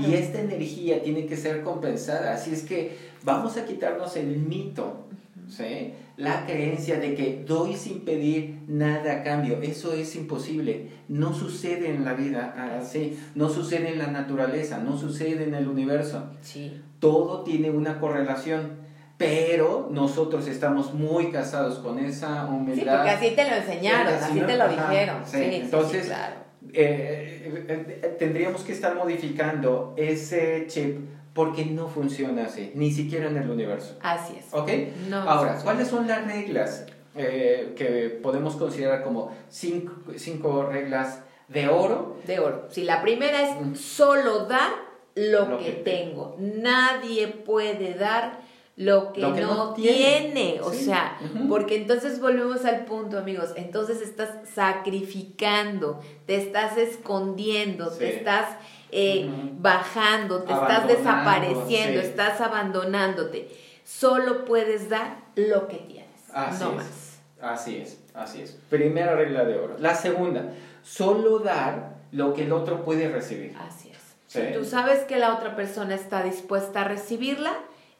Y 0.00 0.14
esta 0.14 0.40
energía 0.40 1.02
tiene 1.02 1.26
que 1.26 1.36
ser 1.36 1.62
compensada, 1.62 2.32
así 2.32 2.52
es 2.52 2.62
que 2.62 2.96
vamos 3.22 3.56
a 3.56 3.64
quitarnos 3.64 4.16
el 4.16 4.36
mito, 4.38 5.06
¿sí? 5.50 5.94
la 6.16 6.44
creencia 6.44 6.98
de 6.98 7.14
que 7.14 7.44
doy 7.46 7.76
sin 7.76 8.00
pedir 8.00 8.60
nada 8.68 9.12
a 9.12 9.22
cambio. 9.22 9.60
Eso 9.62 9.94
es 9.94 10.14
imposible. 10.16 10.90
No 11.08 11.32
sucede 11.32 11.90
en 11.90 12.04
la 12.04 12.12
vida 12.14 12.78
así. 12.78 13.18
No 13.34 13.48
sucede 13.48 13.92
en 13.92 13.98
la 13.98 14.08
naturaleza. 14.08 14.78
No 14.78 14.98
sucede 14.98 15.44
en 15.44 15.54
el 15.54 15.66
universo. 15.66 16.30
Sí. 16.42 16.80
Todo 16.98 17.42
tiene 17.42 17.70
una 17.70 17.98
correlación 17.98 18.80
pero 19.20 19.88
nosotros 19.90 20.48
estamos 20.48 20.94
muy 20.94 21.30
casados 21.30 21.78
con 21.80 21.98
esa 21.98 22.46
humildad. 22.46 22.74
Sí, 22.74 22.88
porque 22.88 23.10
así 23.10 23.36
te 23.36 23.50
lo 23.50 23.56
enseñaron, 23.56 24.14
así, 24.14 24.40
te 24.40 24.56
lo 24.56 24.66
dijeron. 24.66 25.16
Sí, 25.26 25.42
entonces, 25.42 26.06
claro. 26.06 26.36
Eh, 26.72 27.66
eh, 27.68 28.00
eh, 28.02 28.16
tendríamos 28.18 28.62
que 28.62 28.72
estar 28.72 28.94
modificando 28.94 29.92
ese 29.98 30.64
chip 30.68 31.00
porque 31.40 31.64
no 31.64 31.88
funciona 31.88 32.44
así, 32.44 32.70
ni 32.74 32.90
siquiera 32.90 33.30
en 33.30 33.38
el 33.38 33.48
universo. 33.48 33.96
Así 34.02 34.34
es. 34.36 34.44
¿Ok? 34.52 34.68
Ahora, 35.10 35.58
¿cuáles 35.64 35.88
son 35.88 36.06
las 36.06 36.26
reglas 36.26 36.84
que 37.14 38.20
podemos 38.22 38.56
considerar 38.56 39.02
como 39.02 39.34
cinco, 39.48 39.94
cinco, 40.16 40.64
reglas 40.64 41.22
de 41.48 41.66
oro? 41.68 42.18
De 42.26 42.38
oro. 42.40 42.66
Si 42.68 42.84
la 42.84 43.00
primera 43.00 43.40
es 43.40 43.80
solo 43.80 44.44
dar 44.44 44.70
lo, 45.14 45.56
que, 45.56 45.72
tengo. 45.82 46.36
Nadie 46.38 47.28
puede 47.28 47.94
dar 47.94 48.40
lo 48.76 49.14
que, 49.14 49.22
no, 49.22 49.72
tiene. 49.72 50.60
O 50.62 50.74
sea, 50.74 51.18
porque 51.48 51.76
entonces 51.76 52.20
volvemos 52.20 52.66
al 52.66 52.84
punto, 52.84 53.16
amigos. 53.16 53.54
Entonces 53.56 54.02
estás 54.02 54.46
sacrificando, 54.54 56.02
te 56.26 56.36
estás 56.36 56.76
escondiendo, 56.76 57.90
te 57.90 58.18
estás 58.18 58.58
eh, 58.92 59.28
bajando, 59.58 60.42
te 60.42 60.52
estás 60.52 60.86
desapareciendo, 60.86 62.00
estás 62.00 62.40
abandonándote. 62.40 63.48
Solo 63.84 64.44
puedes 64.44 64.88
dar 64.88 65.16
lo 65.34 65.68
que 65.68 65.78
tienes, 65.78 66.30
así 66.32 66.64
no 66.64 66.70
es. 66.70 66.76
más. 66.76 67.20
Así 67.40 67.76
es, 67.78 67.98
así 68.14 68.42
es. 68.42 68.58
Primera 68.68 69.14
regla 69.14 69.44
de 69.44 69.58
oro. 69.58 69.76
La 69.78 69.94
segunda, 69.94 70.52
solo 70.82 71.38
dar 71.38 71.96
lo 72.12 72.34
que 72.34 72.44
el 72.44 72.52
otro 72.52 72.84
puede 72.84 73.08
recibir. 73.08 73.56
Así 73.58 73.90
es. 73.90 73.98
Si 74.26 74.52
tú 74.52 74.64
sabes 74.64 75.00
que 75.04 75.16
la 75.16 75.34
otra 75.34 75.56
persona 75.56 75.94
está 75.94 76.22
dispuesta 76.22 76.82
a 76.82 76.84
recibirla, 76.84 77.52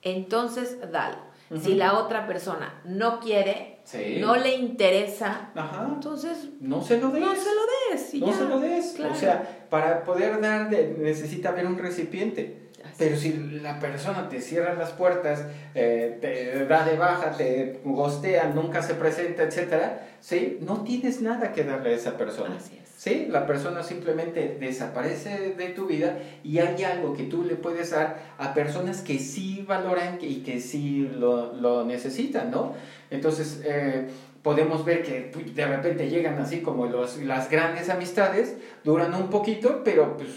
entonces 0.03 0.79
dalo. 0.93 1.30
Si 1.59 1.75
la 1.75 1.99
otra 1.99 2.29
persona 2.29 2.81
no 2.85 3.19
quiere, 3.19 3.81
no 4.19 4.37
le 4.37 4.55
interesa, 4.55 5.51
entonces 5.89 6.51
no 6.61 6.81
se 6.83 6.99
lo 7.01 7.11
des. 7.11 7.21
No 7.21 7.35
se 7.35 7.55
lo 7.55 7.63
des. 7.91 8.15
no 8.15 8.33
se 8.33 8.45
lo 8.45 8.61
des. 8.61 9.01
O 9.01 9.15
sea, 9.15 9.67
para 9.69 10.05
poder 10.05 10.41
dar 10.41 10.71
necesita 10.71 11.49
haber 11.49 11.67
un 11.67 11.77
recipiente. 11.77 12.71
Pero 12.97 13.17
si 13.17 13.33
la 13.63 13.79
persona 13.79 14.29
te 14.29 14.41
cierra 14.41 14.75
las 14.75 14.93
puertas, 14.93 15.45
eh, 15.75 16.19
te 16.21 16.67
da 16.67 16.85
de 16.85 16.97
baja, 16.97 17.33
te 17.33 17.81
gostea, 17.85 18.53
nunca 18.55 18.83
se 18.83 18.95
presenta, 18.95 19.43
etcétera, 19.43 20.09
¿sí? 20.21 20.59
no 20.61 20.83
tienes 20.83 21.21
nada 21.21 21.53
que 21.53 21.65
darle 21.65 21.95
a 21.95 21.97
esa 21.97 22.17
persona. 22.17 22.57
Así 22.57 22.79
es. 22.83 22.90
¿Sí? 23.01 23.29
La 23.31 23.47
persona 23.47 23.83
simplemente 23.83 24.59
desaparece 24.61 25.55
de 25.57 25.69
tu 25.71 25.87
vida 25.87 26.19
y 26.45 26.59
hay 26.59 26.85
algo 26.85 27.15
que 27.15 27.23
tú 27.23 27.45
le 27.45 27.55
puedes 27.57 27.93
dar 27.93 28.35
a 28.37 28.53
personas 28.53 29.01
que 29.01 29.19
sí 29.19 29.65
valoran 29.67 30.19
y 30.21 30.43
que 30.43 30.61
sí 30.61 31.11
lo, 31.17 31.55
lo 31.55 31.87
necesitan, 31.87 32.51
¿no? 32.51 32.75
Entonces, 33.11 33.63
eh, 33.65 34.07
podemos 34.43 34.85
ver 34.85 35.03
que 35.03 35.33
de 35.33 35.67
repente 35.67 36.11
llegan 36.11 36.39
así 36.41 36.61
como 36.61 36.85
los, 36.85 37.17
las 37.23 37.51
grandes 37.51 37.89
amistades, 37.89 38.57
duran 38.85 39.15
un 39.15 39.31
poquito, 39.31 39.81
pero 39.83 40.19
pues 40.19 40.29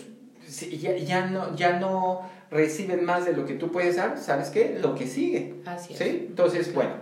ya, 0.79 0.95
ya, 0.95 1.25
no, 1.25 1.53
ya 1.57 1.79
no 1.79 2.21
reciben 2.49 3.03
más 3.03 3.25
de 3.25 3.33
lo 3.33 3.45
que 3.45 3.55
tú 3.55 3.73
puedes 3.73 3.97
dar, 3.97 4.17
¿sabes 4.17 4.49
qué? 4.51 4.79
Lo 4.81 4.95
que 4.95 5.05
sigue. 5.05 5.55
Así 5.65 5.91
es. 5.91 5.99
¿sí? 5.99 6.27
Entonces, 6.29 6.73
bueno, 6.73 6.93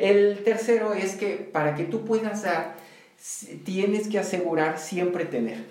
el 0.00 0.42
tercero 0.42 0.94
es 0.94 1.14
que 1.14 1.36
para 1.36 1.76
que 1.76 1.84
tú 1.84 2.04
puedas 2.04 2.42
dar, 2.42 2.79
tienes 3.64 4.08
que 4.08 4.18
asegurar 4.18 4.78
siempre 4.78 5.24
tener. 5.24 5.64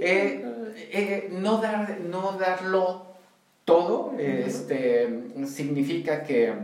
Eh, 0.00 0.44
eh, 0.92 1.28
no, 1.32 1.60
dar, 1.60 2.00
no 2.00 2.38
darlo 2.38 3.06
todo 3.64 4.14
este, 4.18 5.30
significa 5.46 6.22
que 6.22 6.54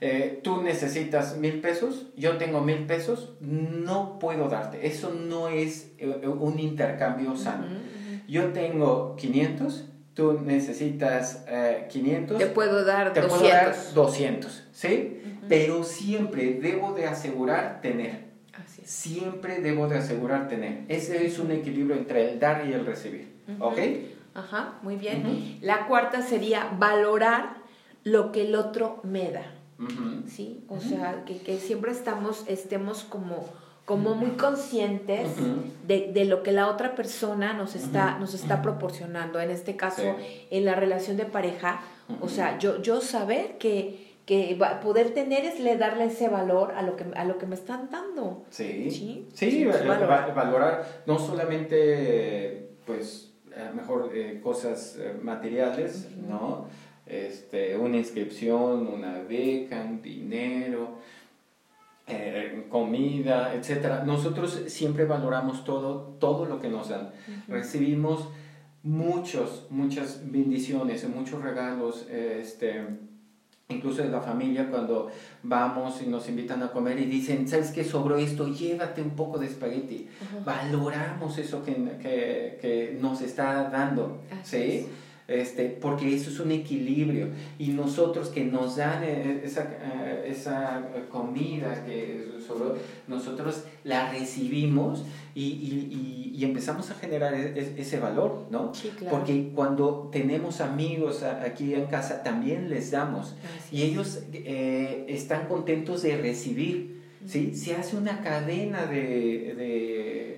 eh, 0.00 0.40
tú 0.42 0.62
necesitas 0.62 1.36
mil 1.38 1.60
pesos, 1.60 2.06
yo 2.16 2.36
tengo 2.36 2.60
mil 2.60 2.86
pesos, 2.86 3.34
no 3.40 4.18
puedo 4.18 4.48
darte. 4.48 4.86
Eso 4.86 5.12
no 5.14 5.48
es 5.48 5.92
un 6.00 6.58
intercambio 6.58 7.36
sano. 7.36 7.66
Yo 8.26 8.52
tengo 8.52 9.16
500, 9.16 9.86
tú 10.18 10.32
necesitas 10.32 11.44
500. 11.90 12.38
Te 12.38 12.46
puedo 12.46 12.84
dar 12.84 13.12
te 13.12 13.22
Puedo 13.22 13.46
dar 13.48 13.72
200, 13.94 14.64
¿sí? 14.72 15.22
pero 15.48 15.84
siempre 15.84 16.54
debo 16.54 16.92
de 16.92 17.06
asegurar 17.06 17.80
tener. 17.80 18.26
Siempre 18.82 19.60
debo 19.60 19.86
de 19.86 19.98
asegurar 19.98 20.48
tener. 20.48 20.82
Ese 20.88 21.24
es 21.24 21.38
un 21.38 21.52
equilibrio 21.52 21.94
entre 21.94 22.32
el 22.32 22.40
dar 22.40 22.66
y 22.68 22.72
el 22.72 22.84
recibir. 22.84 23.32
¿Ok? 23.60 23.78
Ajá, 24.34 24.80
muy 24.82 24.96
bien. 24.96 25.58
La 25.60 25.86
cuarta 25.86 26.20
sería 26.22 26.68
valorar 26.76 27.58
lo 28.02 28.32
que 28.32 28.48
el 28.48 28.56
otro 28.56 29.00
me 29.04 29.30
da. 29.30 29.54
¿Sí? 30.26 30.64
O 30.66 30.80
sea, 30.80 31.22
que, 31.26 31.38
que, 31.38 31.58
siempre 31.58 31.92
estamos, 31.92 32.44
estemos 32.48 33.04
como, 33.04 33.48
como 33.88 34.14
muy 34.14 34.32
conscientes 34.32 35.30
de, 35.86 36.10
de, 36.12 36.24
lo 36.26 36.42
que 36.42 36.52
la 36.52 36.68
otra 36.68 36.94
persona 36.94 37.54
nos 37.54 37.74
está, 37.74 38.18
nos 38.18 38.34
está 38.34 38.60
proporcionando. 38.60 39.40
En 39.40 39.50
este 39.50 39.76
caso, 39.76 40.14
en 40.50 40.66
la 40.66 40.74
relación 40.74 41.16
de 41.16 41.24
pareja, 41.24 41.80
o 42.20 42.28
sea, 42.28 42.58
yo, 42.58 42.82
yo 42.82 43.00
saber 43.00 43.56
que 43.56 44.06
que 44.26 44.58
poder 44.82 45.14
tener 45.14 45.46
es 45.46 45.58
le 45.58 45.78
darle 45.78 46.04
ese 46.04 46.28
valor 46.28 46.72
a 46.72 46.82
lo 46.82 46.96
que, 46.96 47.06
a 47.16 47.24
lo 47.24 47.38
que 47.38 47.46
me 47.46 47.54
están 47.54 47.88
dando. 47.88 48.44
Sí, 48.50 48.90
sí, 49.32 49.64
valorar. 49.64 51.02
no 51.06 51.18
solamente, 51.18 52.68
pues, 52.84 53.32
a 53.56 53.70
lo 53.70 53.74
mejor 53.74 54.10
eh, 54.12 54.38
cosas 54.42 54.98
eh, 55.00 55.14
materiales, 55.22 56.10
¿no? 56.28 56.66
Este, 57.06 57.74
una 57.78 57.96
inscripción, 57.96 58.86
una 58.86 59.22
beca, 59.22 59.80
un 59.80 60.02
dinero, 60.02 60.98
eh, 62.08 62.66
comida, 62.68 63.54
etcétera. 63.54 64.04
Nosotros 64.04 64.62
siempre 64.66 65.04
valoramos 65.04 65.64
todo, 65.64 66.16
todo 66.18 66.46
lo 66.46 66.60
que 66.60 66.68
nos 66.68 66.88
dan. 66.88 67.10
Recibimos 67.46 68.28
muchos, 68.82 69.66
muchas 69.70 70.22
bendiciones, 70.30 71.08
muchos 71.08 71.42
regalos, 71.42 72.06
este 72.10 73.08
incluso 73.68 74.02
de 74.02 74.08
la 74.08 74.22
familia, 74.22 74.70
cuando 74.70 75.10
vamos 75.42 76.00
y 76.00 76.06
nos 76.06 76.28
invitan 76.28 76.62
a 76.62 76.70
comer 76.70 76.98
y 77.00 77.04
dicen, 77.04 77.46
¿sabes 77.46 77.70
qué 77.70 77.84
sobró 77.84 78.16
esto? 78.16 78.48
Llévate 78.48 79.02
un 79.02 79.10
poco 79.10 79.38
de 79.38 79.46
espagueti. 79.46 80.08
Valoramos 80.44 81.36
eso 81.36 81.62
que, 81.62 81.74
que, 81.74 82.58
que, 82.60 82.98
nos 82.98 83.20
está 83.20 83.68
dando, 83.68 84.22
¿sí? 84.42 84.86
Este, 85.28 85.66
porque 85.68 86.14
eso 86.14 86.30
es 86.30 86.40
un 86.40 86.50
equilibrio. 86.52 87.28
Y 87.58 87.68
nosotros 87.68 88.30
que 88.30 88.44
nos 88.44 88.76
dan 88.76 89.04
eh, 89.04 89.42
esa, 89.44 89.64
eh, 89.64 90.24
esa 90.26 90.88
comida 91.10 91.84
que 91.84 92.26
nosotros 93.06 93.64
la 93.84 94.10
recibimos 94.10 95.04
y, 95.34 95.44
y, 95.44 96.32
y, 96.34 96.44
empezamos 96.44 96.90
a 96.90 96.94
generar 96.94 97.34
e, 97.34 97.60
e, 97.60 97.74
ese 97.76 98.00
valor, 98.00 98.46
¿no? 98.50 98.72
Porque 99.10 99.50
cuando 99.54 100.08
tenemos 100.10 100.62
amigos 100.62 101.22
aquí 101.22 101.74
en 101.74 101.86
casa, 101.86 102.22
también 102.22 102.70
les 102.70 102.90
damos. 102.90 103.36
y 103.70 103.82
ellos 103.82 104.22
eh, 104.32 105.04
están 105.08 105.46
contentos 105.46 106.02
de 106.02 106.16
recibir. 106.16 107.02
¿sí? 107.26 107.54
Se 107.54 107.74
hace 107.74 107.96
una 107.96 108.22
cadena 108.22 108.86
de, 108.86 109.54
de, 109.54 110.37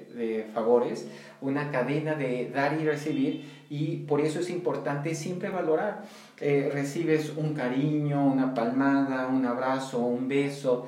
favores, 0.60 1.06
una 1.40 1.70
cadena 1.70 2.14
de 2.14 2.50
dar 2.50 2.80
y 2.80 2.84
recibir, 2.84 3.64
y 3.70 3.96
por 3.98 4.20
eso 4.20 4.40
es 4.40 4.50
importante 4.50 5.14
siempre 5.14 5.48
valorar. 5.48 6.02
Eh, 6.38 6.70
recibes 6.72 7.32
un 7.36 7.54
cariño, 7.54 8.24
una 8.26 8.52
palmada, 8.54 9.26
un 9.28 9.46
abrazo, 9.46 9.98
un 9.98 10.28
beso, 10.28 10.86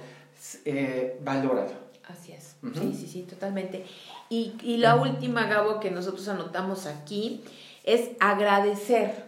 eh, 0.64 1.18
valóralo. 1.24 1.82
Así 2.08 2.32
es, 2.32 2.56
sí, 2.74 2.94
sí, 2.94 3.06
sí, 3.06 3.22
totalmente. 3.22 3.86
Y, 4.28 4.54
y 4.62 4.76
la 4.76 4.96
última, 4.96 5.46
Gabo, 5.46 5.80
que 5.80 5.90
nosotros 5.90 6.28
anotamos 6.28 6.86
aquí, 6.86 7.42
es 7.84 8.10
agradecer, 8.20 9.24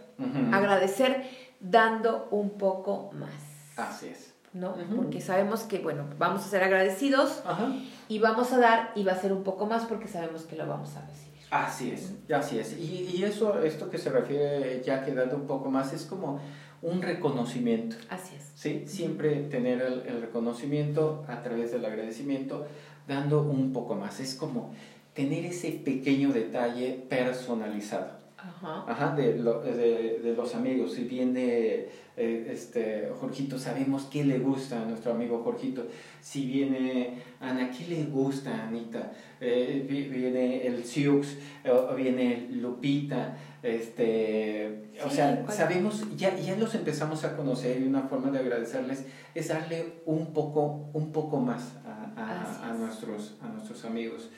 agradecer 0.52 1.24
dando 1.60 2.28
un 2.30 2.50
poco 2.58 3.10
más. 3.12 3.32
Así 3.76 4.08
es. 4.08 4.33
¿No? 4.54 4.74
Porque 4.96 5.20
sabemos 5.20 5.62
que, 5.64 5.80
bueno, 5.80 6.04
vamos 6.18 6.44
a 6.44 6.48
ser 6.48 6.62
agradecidos 6.62 7.42
y 8.08 8.18
vamos 8.20 8.52
a 8.52 8.58
dar 8.58 8.92
y 8.94 9.04
va 9.04 9.12
a 9.12 9.16
ser 9.20 9.32
un 9.32 9.42
poco 9.42 9.66
más 9.66 9.84
porque 9.84 10.08
sabemos 10.08 10.42
que 10.42 10.56
lo 10.56 10.66
vamos 10.66 10.96
a 10.96 11.02
recibir. 11.02 11.34
Así 11.50 11.90
es, 11.90 12.14
así 12.34 12.58
es. 12.58 12.78
Y, 12.78 13.10
y 13.14 13.24
eso, 13.24 13.62
esto 13.62 13.90
que 13.90 13.98
se 13.98 14.10
refiere 14.10 14.82
ya 14.82 15.04
que 15.04 15.12
dando 15.12 15.36
un 15.36 15.46
poco 15.46 15.70
más, 15.70 15.92
es 15.92 16.04
como 16.06 16.40
un 16.84 17.02
reconocimiento. 17.02 17.96
Así 18.10 18.36
es. 18.36 18.52
¿sí? 18.54 18.84
Siempre 18.86 19.42
tener 19.44 19.80
el, 19.80 20.20
reconocimiento 20.20 21.24
a 21.28 21.42
través 21.42 21.72
del 21.72 21.84
agradecimiento, 21.84 22.66
dando 23.08 23.42
un 23.42 23.72
poco 23.72 23.94
más. 23.94 24.20
Es 24.20 24.34
como 24.34 24.72
tener 25.14 25.46
ese 25.46 25.70
pequeño 25.70 26.32
detalle 26.32 27.04
personalizado. 27.08 28.23
Ajá. 28.86 29.14
de, 29.16 29.34
de, 29.34 30.20
de, 30.22 30.34
los 30.34 30.54
amigos. 30.54 30.92
Si 30.92 31.04
viene 31.04 31.86
eh, 32.16 32.48
este, 32.50 33.10
Jorgito, 33.18 33.58
sabemos 33.58 34.04
qué 34.10 34.24
le 34.24 34.38
gusta 34.38 34.82
a 34.82 34.84
nuestro 34.84 35.12
amigo 35.12 35.42
Jorgito. 35.42 35.86
Si 36.20 36.46
viene 36.46 37.22
Ana, 37.40 37.70
¿qué 37.70 37.86
le 37.86 38.04
gusta 38.04 38.50
a 38.50 38.68
Anita? 38.68 39.12
Eh, 39.40 39.84
viene 39.88 40.66
el 40.66 40.84
Siux, 40.84 41.36
o 41.70 41.94
viene 41.94 42.48
Lupita. 42.50 43.36
Este, 43.62 44.90
o 45.04 45.08
sea, 45.08 45.44
sabemos, 45.48 46.04
ya, 46.16 46.36
ya 46.36 46.54
los 46.56 46.74
empezamos 46.74 47.24
a 47.24 47.34
conocer 47.34 47.80
y 47.80 47.84
una 47.84 48.02
forma 48.02 48.30
de 48.30 48.40
agradecerles 48.40 49.06
es 49.34 49.48
darle 49.48 50.00
un 50.04 50.34
poco, 50.34 50.90
un 50.92 51.12
poco 51.12 51.40
más 51.40 51.72
a, 51.86 52.70
a, 52.70 52.74
nuestros, 52.74 53.36
a 53.42 53.48
nuestros 53.48 53.84
amigos. 53.86 54.30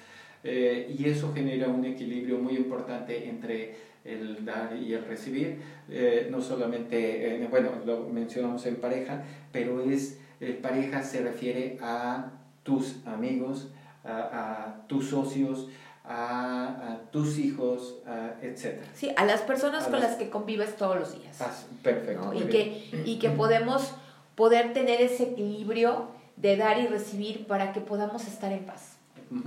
Eh, 0.45 0.95
y 0.97 1.09
eso 1.09 1.33
genera 1.35 1.67
un 1.67 1.85
equilibrio 1.85 2.39
muy 2.39 2.57
importante 2.57 3.29
entre 3.29 3.75
el 4.07 4.45
dar 4.45 4.77
y 4.77 4.95
el 4.95 5.05
recibir, 5.05 5.61
eh, 5.91 6.29
no 6.31 6.41
solamente, 6.41 7.47
bueno, 7.51 7.71
lo 7.85 8.09
mencionamos 8.09 8.65
en 8.67 8.77
pareja, 8.77 9.23
pero 9.53 9.83
es, 9.83 10.19
eh, 10.41 10.59
pareja 10.61 11.03
se 11.03 11.23
refiere 11.23 11.79
a 11.81 12.33
tus 12.63 13.07
amigos, 13.07 13.69
a, 14.05 14.85
tus 14.87 15.09
socios, 15.09 15.69
a, 16.05 16.99
tus 17.11 17.39
hijos, 17.39 17.99
etc. 18.43 18.83
Sí, 18.95 19.11
a 19.17 19.25
las 19.25 19.43
personas 19.43 19.89
con 19.89 20.01
las... 20.01 20.17
que 20.17 20.31
convives 20.31 20.77
todos 20.77 20.97
los 20.97 21.19
días. 21.19 21.41
Ah, 21.41 21.53
perfecto. 21.83 22.33
Y, 22.35 22.43
que, 22.43 23.03
y 23.05 23.19
que 23.19 23.31
podemos 23.31 23.95
poder 24.37 24.73
tener 24.73 25.01
ese 25.01 25.25
equilibrio 25.25 26.09
de 26.37 26.57
dar 26.57 26.79
y 26.79 26.87
recibir 26.87 27.47
para 27.47 27.73
que 27.73 27.81
podamos 27.81 28.27
estar 28.29 28.53
en 28.53 28.65
paz 28.65 28.96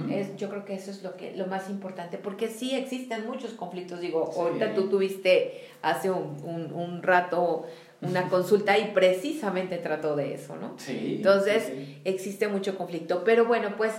es, 0.10 0.36
yo 0.36 0.50
creo 0.50 0.66
que 0.66 0.74
eso 0.74 0.92
es 0.92 1.04
lo, 1.04 1.16
que, 1.16 1.36
lo 1.36 1.48
más 1.48 1.70
importante, 1.70 2.18
porque 2.18 2.48
sí 2.48 2.76
existen 2.76 3.26
muchos 3.26 3.54
conflictos. 3.54 4.02
Digo, 4.02 4.32
ahorita 4.36 4.74
tú 4.74 4.90
tuviste 4.90 5.62
hace 5.82 6.12
un, 6.12 6.38
un, 6.44 6.74
un 6.74 7.04
rato 7.04 7.66
una 8.02 8.30
consulta 8.30 8.78
y 8.78 8.92
precisamente 8.94 9.78
trató 9.78 10.16
de 10.16 10.34
eso, 10.34 10.56
¿no? 10.56 10.74
Sí. 10.78 11.16
Entonces, 11.18 11.72
existe 12.06 12.48
mucho 12.48 12.78
conflicto. 12.78 13.24
Pero 13.26 13.46
bueno, 13.46 13.76
pues 13.78 13.94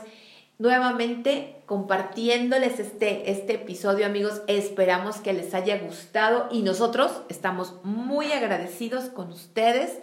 nuevamente 0.59 1.57
compartiéndoles 1.67 2.81
este, 2.81 3.31
este 3.31 3.55
episodio, 3.55 4.07
amigos. 4.07 4.43
Esperamos 4.47 5.17
que 5.17 5.33
les 5.33 5.55
haya 5.55 5.79
gustado 5.79 6.49
y 6.51 6.63
nosotros 6.63 7.13
estamos 7.29 7.75
muy 7.83 8.33
agradecidos 8.33 9.05
con 9.07 9.33
ustedes 9.33 9.99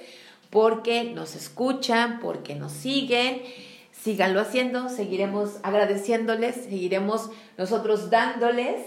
porque 0.50 1.04
nos 1.04 1.36
escuchan, 1.36 2.20
porque 2.20 2.56
nos 2.56 2.72
siguen 2.72 3.42
síganlo 4.04 4.40
haciendo, 4.40 4.90
seguiremos 4.90 5.58
agradeciéndoles, 5.64 6.56
seguiremos 6.56 7.30
nosotros 7.58 8.10
dándoles 8.10 8.82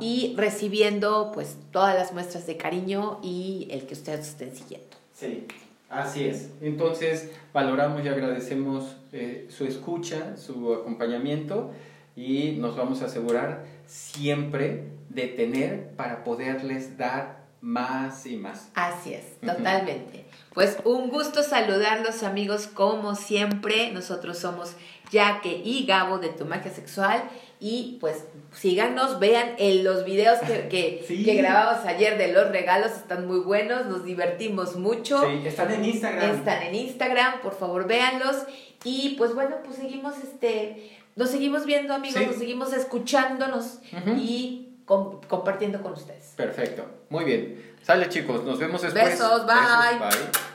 y 0.00 0.34
recibiendo 0.36 1.32
pues 1.32 1.56
todas 1.70 1.94
las 1.94 2.12
muestras 2.12 2.46
de 2.46 2.56
cariño 2.56 3.18
y 3.22 3.68
el 3.70 3.86
que 3.86 3.94
ustedes 3.94 4.28
estén 4.28 4.54
siguiendo. 4.54 4.96
Sí, 5.14 5.46
así 5.88 6.24
es. 6.24 6.50
Entonces 6.60 7.30
valoramos 7.52 8.04
y 8.04 8.08
agradecemos 8.08 8.96
eh, 9.12 9.46
su 9.50 9.64
escucha, 9.64 10.36
su 10.36 10.74
acompañamiento 10.74 11.72
y 12.14 12.52
nos 12.52 12.76
vamos 12.76 13.02
a 13.02 13.06
asegurar 13.06 13.64
siempre 13.86 14.84
de 15.08 15.28
tener 15.28 15.90
para 15.96 16.24
poderles 16.24 16.96
dar 16.96 17.42
más 17.60 18.26
y 18.26 18.36
más. 18.36 18.70
Así 18.74 19.14
es, 19.14 19.40
totalmente. 19.40 20.24
Pues 20.54 20.78
un 20.84 21.08
gusto 21.08 21.42
saludarlos 21.42 22.22
amigos 22.22 22.66
como 22.66 23.14
siempre. 23.14 23.90
Nosotros 23.92 24.38
somos 24.38 24.74
Jaque 25.10 25.62
y 25.64 25.86
Gabo 25.86 26.18
de 26.18 26.28
Tu 26.28 26.44
Magia 26.44 26.70
Sexual. 26.70 27.22
Y 27.58 27.98
pues 28.00 28.24
síganos, 28.52 29.20
vean 29.20 29.54
en 29.56 29.84
los 29.84 30.04
videos 30.04 30.40
que, 30.40 30.68
que, 31.24 31.34
grabamos 31.36 31.86
ayer 31.86 32.18
de 32.18 32.32
los 32.32 32.48
regalos, 32.48 32.90
están 32.90 33.28
muy 33.28 33.38
buenos, 33.38 33.86
nos 33.86 34.04
divertimos 34.04 34.74
mucho. 34.74 35.20
Sí, 35.20 35.46
están 35.46 35.70
en 35.70 35.84
Instagram. 35.84 36.38
Están 36.38 36.62
en 36.64 36.74
Instagram, 36.74 37.40
por 37.40 37.56
favor 37.56 37.86
véanlos. 37.86 38.36
Y 38.82 39.14
pues 39.16 39.34
bueno, 39.34 39.56
pues 39.64 39.76
seguimos 39.76 40.14
este, 40.24 40.90
nos 41.14 41.30
seguimos 41.30 41.64
viendo 41.64 41.94
amigos, 41.94 42.26
nos 42.26 42.36
seguimos 42.36 42.72
escuchándonos 42.72 43.78
y 44.18 44.70
compartiendo 44.86 45.82
con 45.82 45.92
ustedes. 45.92 46.32
Perfecto, 46.36 46.84
muy 47.10 47.24
bien. 47.24 47.71
Sale 47.82 48.08
chicos, 48.08 48.44
nos 48.44 48.58
vemos 48.58 48.80
después. 48.82 49.04
Besos, 49.04 49.46
bye. 49.46 49.56
Besos, 49.56 50.30
bye. 50.30 50.51